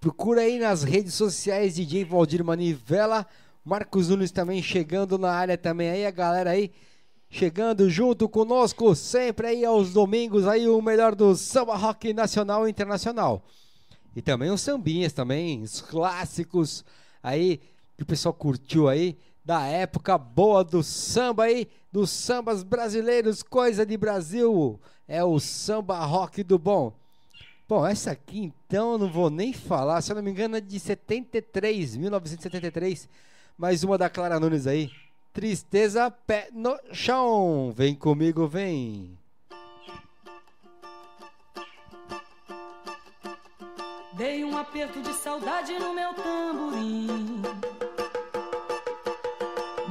Procura 0.00 0.42
aí 0.42 0.58
nas 0.58 0.82
redes 0.82 1.14
sociais 1.14 1.74
DJ 1.74 2.04
Valdir 2.04 2.44
Manivela. 2.44 3.26
Marcos 3.64 4.08
Nunes 4.08 4.30
também 4.30 4.62
chegando 4.62 5.18
na 5.18 5.30
área 5.30 5.58
também 5.58 5.90
aí, 5.90 6.06
a 6.06 6.10
galera 6.10 6.50
aí 6.50 6.70
chegando 7.30 7.90
junto 7.90 8.28
conosco 8.28 8.94
sempre 8.94 9.48
aí 9.48 9.64
aos 9.64 9.92
domingos 9.92 10.46
aí 10.46 10.66
o 10.66 10.80
melhor 10.80 11.14
do 11.14 11.36
samba 11.36 11.76
rock 11.76 12.14
nacional 12.14 12.66
e 12.66 12.70
internacional. 12.70 13.42
E 14.16 14.22
também 14.22 14.50
os 14.50 14.60
sambinhas 14.60 15.12
também, 15.12 15.62
os 15.62 15.80
clássicos 15.80 16.84
aí 17.22 17.60
que 17.96 18.02
o 18.02 18.06
pessoal 18.06 18.32
curtiu 18.32 18.88
aí 18.88 19.18
da 19.48 19.62
época 19.62 20.18
boa 20.18 20.62
do 20.62 20.82
samba 20.82 21.44
aí, 21.44 21.70
dos 21.90 22.10
sambas 22.10 22.62
brasileiros, 22.62 23.42
coisa 23.42 23.86
de 23.86 23.96
Brasil. 23.96 24.78
É 25.08 25.24
o 25.24 25.40
samba 25.40 26.04
rock 26.04 26.42
do 26.42 26.58
bom. 26.58 26.92
Bom, 27.66 27.86
essa 27.86 28.10
aqui 28.10 28.40
então 28.40 28.92
eu 28.92 28.98
não 28.98 29.10
vou 29.10 29.30
nem 29.30 29.54
falar, 29.54 30.02
se 30.02 30.12
eu 30.12 30.16
não 30.16 30.22
me 30.22 30.30
engano 30.30 30.56
é 30.56 30.60
de 30.60 30.78
73, 30.78 31.96
1973. 31.96 33.08
Mais 33.56 33.82
uma 33.82 33.96
da 33.96 34.10
Clara 34.10 34.38
Nunes 34.38 34.66
aí. 34.66 34.90
Tristeza, 35.32 36.10
pé 36.10 36.50
no 36.52 36.78
chão. 36.92 37.72
Vem 37.74 37.94
comigo, 37.94 38.46
vem. 38.46 39.18
Dei 44.12 44.44
um 44.44 44.58
aperto 44.58 45.00
de 45.00 45.14
saudade 45.14 45.72
no 45.78 45.94
meu 45.94 46.12
tamborim. 46.12 47.77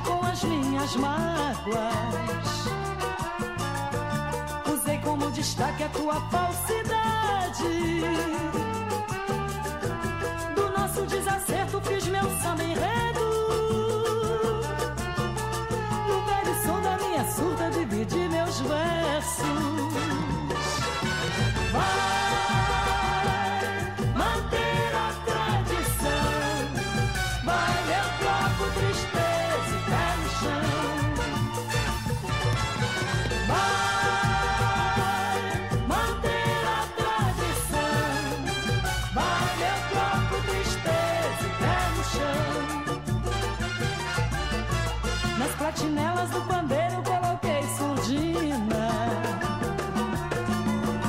Com 0.00 0.20
as 0.26 0.42
minhas 0.42 0.96
mágoas. 0.96 2.66
Usei 4.72 4.98
como 4.98 5.30
destaque 5.30 5.84
a 5.84 5.88
tua 5.90 6.20
falsidade. 6.28 8.00
Do 10.56 10.70
nosso 10.76 11.06
desacerto 11.06 11.80
fiz 11.82 12.08
meu 12.08 12.24
samba 12.42 12.64
enredo. 12.64 13.26
No 16.08 16.24
velho 16.26 16.64
som 16.64 16.82
da 16.82 16.98
minha 16.98 17.24
surda 17.30 17.70
dividi 17.70 18.28
meus 18.28 18.58
versos. 18.60 19.75
Platinelas 45.86 46.30
do 46.30 46.40
pandeiro 46.42 47.02
coloquei 47.02 47.62
surdina. 47.76 48.88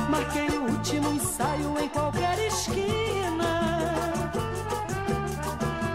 Marquei 0.08 0.48
o 0.48 0.70
último 0.70 1.12
ensaio 1.14 1.78
em 1.80 1.88
qualquer 1.88 2.38
esquina. 2.46 4.30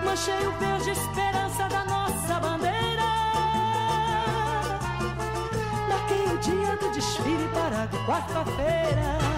Manchei 0.03 0.47
o 0.47 0.51
verde 0.59 0.91
esperança 0.91 1.67
da 1.69 1.85
nossa 1.85 2.39
bandeira. 2.39 3.09
Marquei 5.87 6.25
o 6.33 6.37
dia 6.39 6.75
do 6.77 6.91
desfile 6.91 7.47
para 7.53 7.87
quarta-feira. 8.05 9.32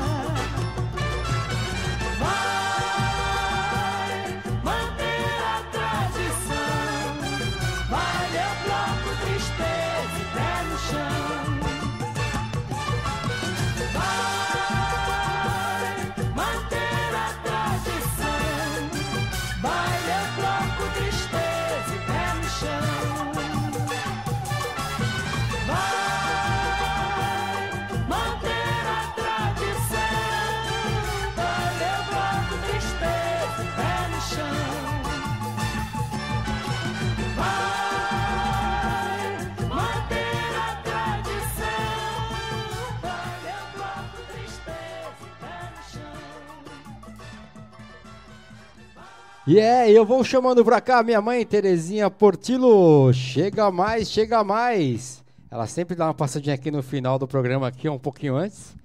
E 49.48 49.60
é, 49.60 49.92
eu 49.92 50.04
vou 50.04 50.24
chamando 50.24 50.66
pra 50.66 50.82
cá 50.82 51.04
minha 51.04 51.22
mãe 51.22 51.46
Terezinha 51.46 52.10
Portilo. 52.10 53.14
Chega 53.14 53.70
mais, 53.70 54.10
chega 54.10 54.44
mais. 54.44 55.24
Ela 55.52 55.68
sempre 55.68 55.96
dá 55.96 56.08
uma 56.08 56.16
passadinha 56.16 56.56
aqui 56.56 56.72
no 56.72 56.82
final 56.82 57.20
do 57.20 57.28
programa 57.28 57.68
aqui, 57.68 57.88
um 57.88 58.00
pouquinho 58.00 58.36
antes. 58.36 58.76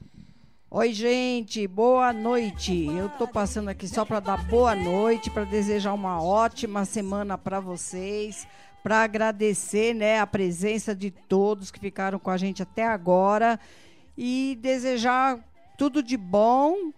Oi, 0.70 0.92
gente, 0.92 1.66
boa 1.66 2.12
noite. 2.12 2.84
Eu 2.94 3.08
tô 3.08 3.26
passando 3.26 3.70
aqui 3.70 3.88
só 3.88 4.04
para 4.04 4.20
dar 4.20 4.44
boa 4.48 4.74
noite, 4.74 5.30
para 5.30 5.44
desejar 5.44 5.94
uma 5.94 6.22
ótima 6.22 6.84
semana 6.84 7.38
para 7.38 7.58
vocês, 7.58 8.46
para 8.82 9.02
agradecer, 9.02 9.94
né, 9.94 10.20
a 10.20 10.26
presença 10.26 10.94
de 10.94 11.10
todos 11.10 11.70
que 11.70 11.80
ficaram 11.80 12.18
com 12.18 12.28
a 12.28 12.36
gente 12.36 12.62
até 12.62 12.86
agora 12.86 13.58
e 14.14 14.58
desejar 14.60 15.38
tudo 15.78 16.02
de 16.02 16.18
bom. 16.18 16.92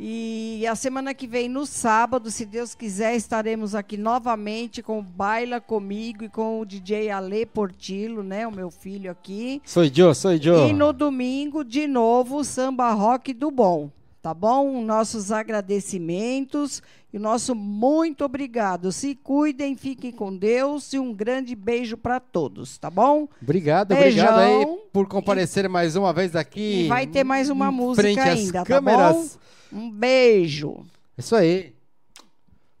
E 0.00 0.64
a 0.64 0.76
semana 0.76 1.12
que 1.12 1.26
vem, 1.26 1.48
no 1.48 1.66
sábado, 1.66 2.30
se 2.30 2.46
Deus 2.46 2.72
quiser, 2.72 3.16
estaremos 3.16 3.74
aqui 3.74 3.96
novamente 3.96 4.80
com 4.80 5.00
o 5.00 5.02
Baila 5.02 5.60
Comigo 5.60 6.22
e 6.22 6.28
com 6.28 6.60
o 6.60 6.64
DJ 6.64 7.10
Ale 7.10 7.44
Portilo, 7.44 8.22
né? 8.22 8.46
O 8.46 8.52
meu 8.52 8.70
filho 8.70 9.10
aqui. 9.10 9.60
Sou 9.64 9.82
eu, 9.84 10.14
sou 10.14 10.32
eu. 10.32 10.68
E 10.68 10.72
no 10.72 10.92
domingo, 10.92 11.64
de 11.64 11.88
novo, 11.88 12.44
samba 12.44 12.92
rock 12.92 13.34
do 13.34 13.50
bom. 13.50 13.90
Tá 14.28 14.34
bom? 14.34 14.82
Nossos 14.82 15.32
agradecimentos 15.32 16.82
e 17.10 17.16
o 17.16 17.20
nosso 17.20 17.54
muito 17.54 18.26
obrigado. 18.26 18.92
Se 18.92 19.14
cuidem, 19.14 19.74
fiquem 19.74 20.12
com 20.12 20.36
Deus 20.36 20.92
e 20.92 20.98
um 20.98 21.14
grande 21.14 21.56
beijo 21.56 21.96
para 21.96 22.20
todos, 22.20 22.76
tá 22.76 22.90
bom? 22.90 23.26
Obrigado, 23.40 23.94
Beijão. 23.94 24.28
obrigado 24.28 24.38
aí 24.40 24.78
por 24.92 25.08
comparecer 25.08 25.66
mais 25.66 25.96
uma 25.96 26.12
vez 26.12 26.36
aqui. 26.36 26.84
E 26.84 26.88
vai 26.88 27.06
ter 27.06 27.24
mais 27.24 27.48
uma 27.48 27.72
música 27.72 28.22
ainda, 28.22 28.64
câmeras. 28.64 28.98
tá 28.98 29.38
bom? 29.72 29.80
Um 29.80 29.90
beijo. 29.90 30.84
Isso 31.16 31.34
aí. 31.34 31.74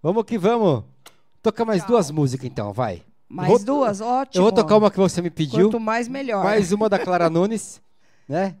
Vamos 0.02 0.24
que 0.24 0.36
vamos. 0.36 0.84
Tocar 1.42 1.64
mais 1.64 1.82
duas 1.82 2.10
músicas 2.10 2.44
então, 2.44 2.74
vai. 2.74 3.00
Mais 3.26 3.48
Vou- 3.48 3.58
duas? 3.64 4.02
Ótimo. 4.02 4.38
Eu 4.38 4.42
vou 4.42 4.52
tocar 4.52 4.76
uma 4.76 4.90
que 4.90 4.98
você 4.98 5.22
me 5.22 5.30
pediu. 5.30 5.68
Quanto 5.70 5.80
mais, 5.80 6.08
melhor. 6.08 6.44
Mais 6.44 6.72
uma 6.72 6.90
da 6.90 6.98
Clara 6.98 7.30
Nunes, 7.30 7.80
né? 8.28 8.54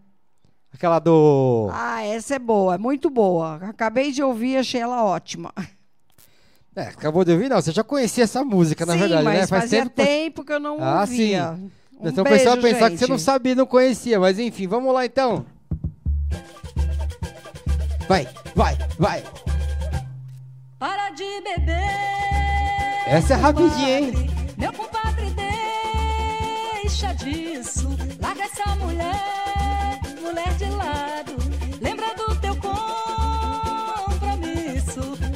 Aquela 0.72 0.98
do. 0.98 1.68
Ah, 1.72 2.02
essa 2.02 2.34
é 2.36 2.38
boa, 2.38 2.74
é 2.74 2.78
muito 2.78 3.10
boa. 3.10 3.56
Acabei 3.56 4.12
de 4.12 4.22
ouvir, 4.22 4.56
achei 4.56 4.80
ela 4.80 5.04
ótima. 5.04 5.52
É, 6.76 6.82
acabou 6.82 7.24
de 7.24 7.32
ouvir? 7.32 7.48
Não, 7.48 7.60
você 7.60 7.72
já 7.72 7.82
conhecia 7.82 8.22
essa 8.22 8.44
música, 8.44 8.86
na 8.86 8.92
Sim, 8.92 9.00
verdade, 9.00 9.24
mas 9.24 9.40
né? 9.40 9.46
fazia 9.48 9.88
tempo 9.88 10.44
que 10.44 10.52
eu 10.52 10.60
não 10.60 10.78
ah, 10.80 11.00
ouvia. 11.00 11.56
Sim. 11.56 11.70
Um 12.00 12.08
então 12.08 12.22
o 12.22 12.28
pessoal 12.28 12.56
beijo, 12.56 12.74
pensar 12.76 12.90
que 12.90 12.98
você 12.98 13.06
não 13.08 13.18
sabia, 13.18 13.54
não 13.56 13.66
conhecia, 13.66 14.20
mas 14.20 14.38
enfim, 14.38 14.68
vamos 14.68 14.94
lá 14.94 15.04
então. 15.04 15.44
Vai, 18.06 18.28
vai, 18.54 18.78
vai. 18.98 19.24
Para 20.78 21.10
de 21.10 21.24
beber. 21.42 22.28
Essa 23.08 23.34
é 23.34 23.36
rapidinha, 23.36 23.98
hein? 23.98 24.12
Meu 24.56 24.72
compadre, 24.72 25.26
deixa 26.82 27.12
disso. 27.14 27.88
Larga 28.20 28.44
essa 28.44 28.76
mulher, 28.76 29.54
mulher 30.28 30.54
de 30.56 30.66
lado. 30.66 31.36
Lembra 31.80 32.14
do 32.14 32.34
teu 32.36 32.54
compromisso. 32.56 32.78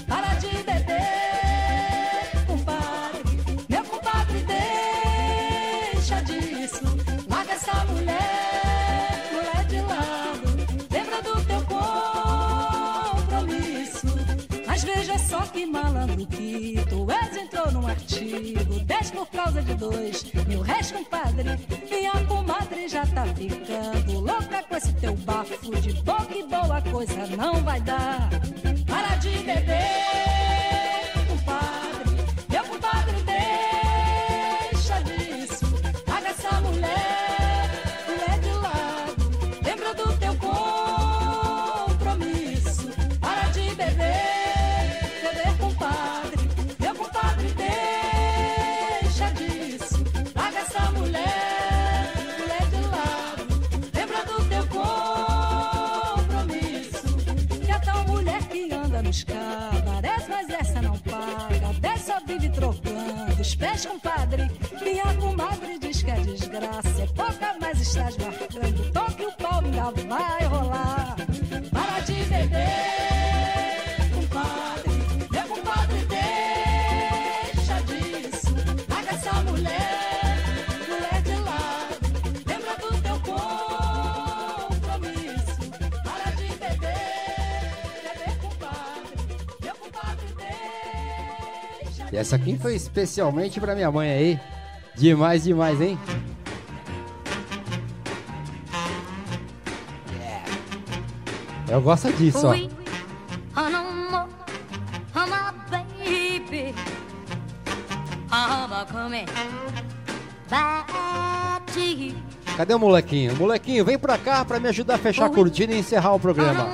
Para 0.06 0.34
de 0.34 0.48
beber, 0.48 2.46
compadre. 2.46 3.40
Meu 3.68 3.84
compadre, 3.84 4.44
deixa 5.94 6.20
disso. 6.22 6.84
Larga 7.28 7.52
essa 7.52 7.84
mulher, 7.86 9.30
mulher 9.32 9.64
de 9.66 9.80
lado. 9.80 10.48
Lembra 10.90 11.22
do 11.22 11.44
teu 11.46 11.62
compromisso. 13.24 14.08
Mas 14.66 14.84
veja 14.84 15.18
só 15.18 15.40
que 15.46 15.64
malandro 15.64 16.26
Dez 18.86 19.10
por 19.10 19.26
causa 19.26 19.60
de 19.60 19.74
dois, 19.74 20.24
mil 20.46 20.62
reis, 20.62 20.90
compadre. 20.90 21.58
Minha 21.90 22.12
comadre 22.26 22.88
já 22.88 23.04
tá 23.06 23.26
ficando 23.26 24.20
louca 24.20 24.62
com 24.66 24.76
esse 24.76 24.92
teu 24.94 25.14
bafo 25.16 25.80
de 25.80 25.92
boca 26.02 26.34
e 26.34 26.42
boa 26.44 26.80
coisa 26.80 27.26
não 27.36 27.62
vai 27.62 27.80
dar. 27.82 28.30
Para 28.86 29.16
de 29.16 29.30
beber, 29.40 30.31
pés, 63.62 63.86
compadre. 63.86 64.50
Minha 64.82 65.14
comadre 65.14 65.78
diz 65.78 66.02
que 66.02 66.10
a 66.10 66.16
desgraça 66.16 67.02
é 67.02 67.06
pouca, 67.06 67.56
mas 67.60 67.80
estás 67.80 68.16
marcando. 68.18 68.92
Toque 68.92 69.24
o 69.24 69.32
pau 69.32 69.60
ainda 69.60 69.90
vai 70.08 70.44
rolar. 70.46 71.01
E 92.12 92.16
essa 92.16 92.36
aqui 92.36 92.58
foi 92.58 92.74
especialmente 92.74 93.58
pra 93.58 93.74
minha 93.74 93.90
mãe 93.90 94.10
aí. 94.10 94.40
Demais, 94.94 95.44
demais, 95.44 95.80
hein? 95.80 95.98
Eu 101.66 101.80
gosto 101.80 102.12
disso, 102.12 102.46
ó. 102.46 102.54
Cadê 112.58 112.74
o 112.74 112.78
molequinho? 112.78 113.34
Molequinho, 113.36 113.84
vem 113.86 113.98
pra 113.98 114.18
cá 114.18 114.44
pra 114.44 114.60
me 114.60 114.68
ajudar 114.68 114.96
a 114.96 114.98
fechar 114.98 115.24
a 115.24 115.30
cortina 115.30 115.72
e 115.72 115.78
encerrar 115.78 116.12
o 116.12 116.20
programa. 116.20 116.64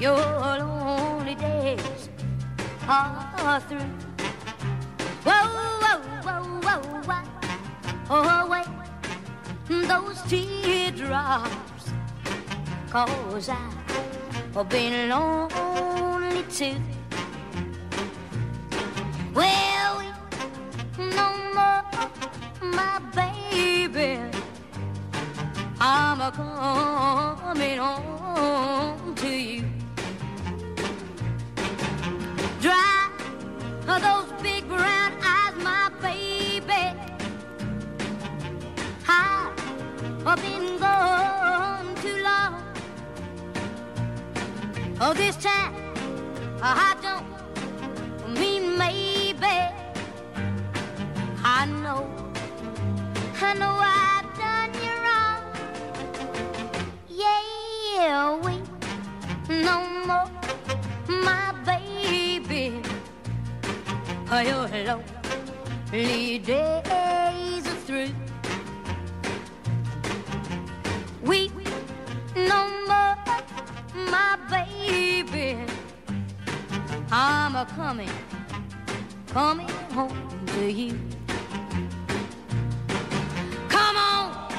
No 0.00 0.33
are 2.94 3.60
through. 3.60 3.80
Whoa, 5.24 5.46
whoa, 5.82 5.98
whoa, 6.26 6.42
whoa, 6.64 6.78
whoa. 7.08 7.24
Oh, 8.10 8.46
wait, 8.48 8.68
those 9.88 10.22
teardrops. 10.28 11.90
Cause 12.90 13.48
I've 13.48 14.68
been 14.68 15.08
lonely 15.08 16.44
too. 16.44 16.76
Well, 19.34 20.02
no 20.98 21.28
more, 21.56 21.82
my 22.62 23.00
baby. 23.12 24.20
I'm 25.80 26.20
a 26.20 26.30
coming 26.30 27.78
home 27.78 29.14
to 29.16 29.28
you. 29.28 29.73
Those 33.86 34.42
big 34.42 34.66
brown 34.68 35.12
eyes, 35.22 35.54
my 35.62 35.90
baby. 36.00 37.00
I've 40.26 40.40
been 40.40 40.78
gone 40.78 41.94
too 41.96 42.22
long. 42.22 42.62
Oh, 45.00 45.12
this 45.14 45.36
time 45.36 45.74
I 46.62 46.74
Your 64.44 64.68
lonely 64.68 66.38
days 66.38 67.66
are 67.66 67.80
through. 67.86 68.10
We 71.22 71.50
no 72.36 72.68
more, 72.86 73.16
my 74.10 74.36
baby. 74.50 75.64
I'm 77.10 77.56
a 77.56 77.64
coming, 77.74 78.10
coming 79.28 79.70
home 79.94 80.28
to 80.48 80.70
you. 80.70 80.98
Come 83.70 83.96
on 83.96 84.52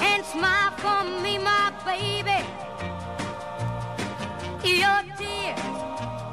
and 0.00 0.24
smile 0.24 0.70
for 0.78 1.04
me, 1.22 1.36
my 1.36 1.70
baby. 1.84 2.46
Your 4.64 5.02
tears 5.18 5.60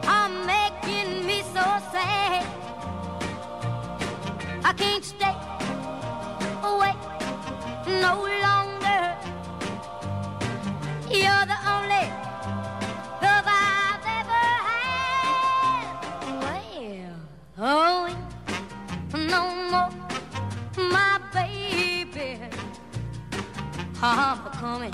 are 0.08 0.30
making 0.46 1.26
me 1.28 1.42
so 1.42 1.66
sad. 1.92 2.59
Can't 4.80 5.04
stay 5.04 5.36
away 6.64 6.94
no 7.86 8.24
longer. 8.46 9.18
You're 11.12 11.46
the 11.46 11.60
only 11.68 12.06
love 13.22 13.46
I've 13.46 14.06
ever 14.20 14.46
had. 14.70 15.84
Well, 17.58 18.08
oh, 18.08 18.08
no 19.18 19.42
more, 19.70 19.92
my 20.78 21.20
baby. 21.34 22.40
I'm 24.02 24.40
coming. 24.54 24.94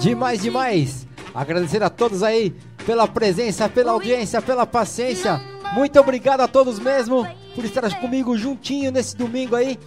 Demais, 0.00 0.40
demais. 0.40 1.06
Agradecer 1.34 1.82
a 1.82 1.90
todos 1.90 2.22
aí 2.22 2.54
pela 2.86 3.06
presença, 3.06 3.68
pela 3.68 3.92
audiência, 3.92 4.40
pela 4.40 4.64
paciência. 4.64 5.38
Muito 5.74 6.00
obrigado 6.00 6.40
a 6.40 6.48
todos 6.48 6.78
mesmo 6.78 7.26
por 7.54 7.64
estar 7.64 8.00
comigo 8.00 8.36
juntinho 8.36 8.90
nesse 8.90 9.16
domingo 9.16 9.54
aí, 9.54 9.78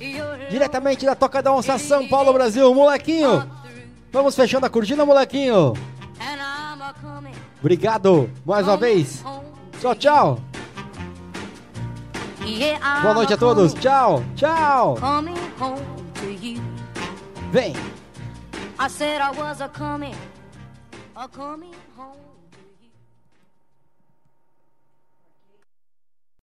diretamente 0.50 1.06
da 1.06 1.16
Toca 1.16 1.42
da 1.42 1.54
Onça 1.54 1.78
São 1.78 2.08
Paulo, 2.08 2.32
Brasil. 2.34 2.74
Molequinho, 2.74 3.50
vamos 4.12 4.36
fechando 4.36 4.66
a 4.66 4.70
cortina, 4.70 5.06
molequinho. 5.06 5.74
Obrigado 7.60 8.30
mais 8.46 8.68
uma 8.68 8.78
vez. 8.78 9.24
Tchau, 9.80 9.96
tchau. 9.96 10.40
Boa 13.02 13.14
noite 13.14 13.34
a 13.34 13.38
todos. 13.38 13.74
Tchau, 13.74 14.24
tchau. 14.36 14.98
Vem. 17.52 17.74
I 18.80 18.88
said 18.90 19.22
I 19.22 19.32
was 19.32 19.60
a 19.60 19.68
coming, 19.68 20.16
a 21.16 21.28
coming. 21.28 21.74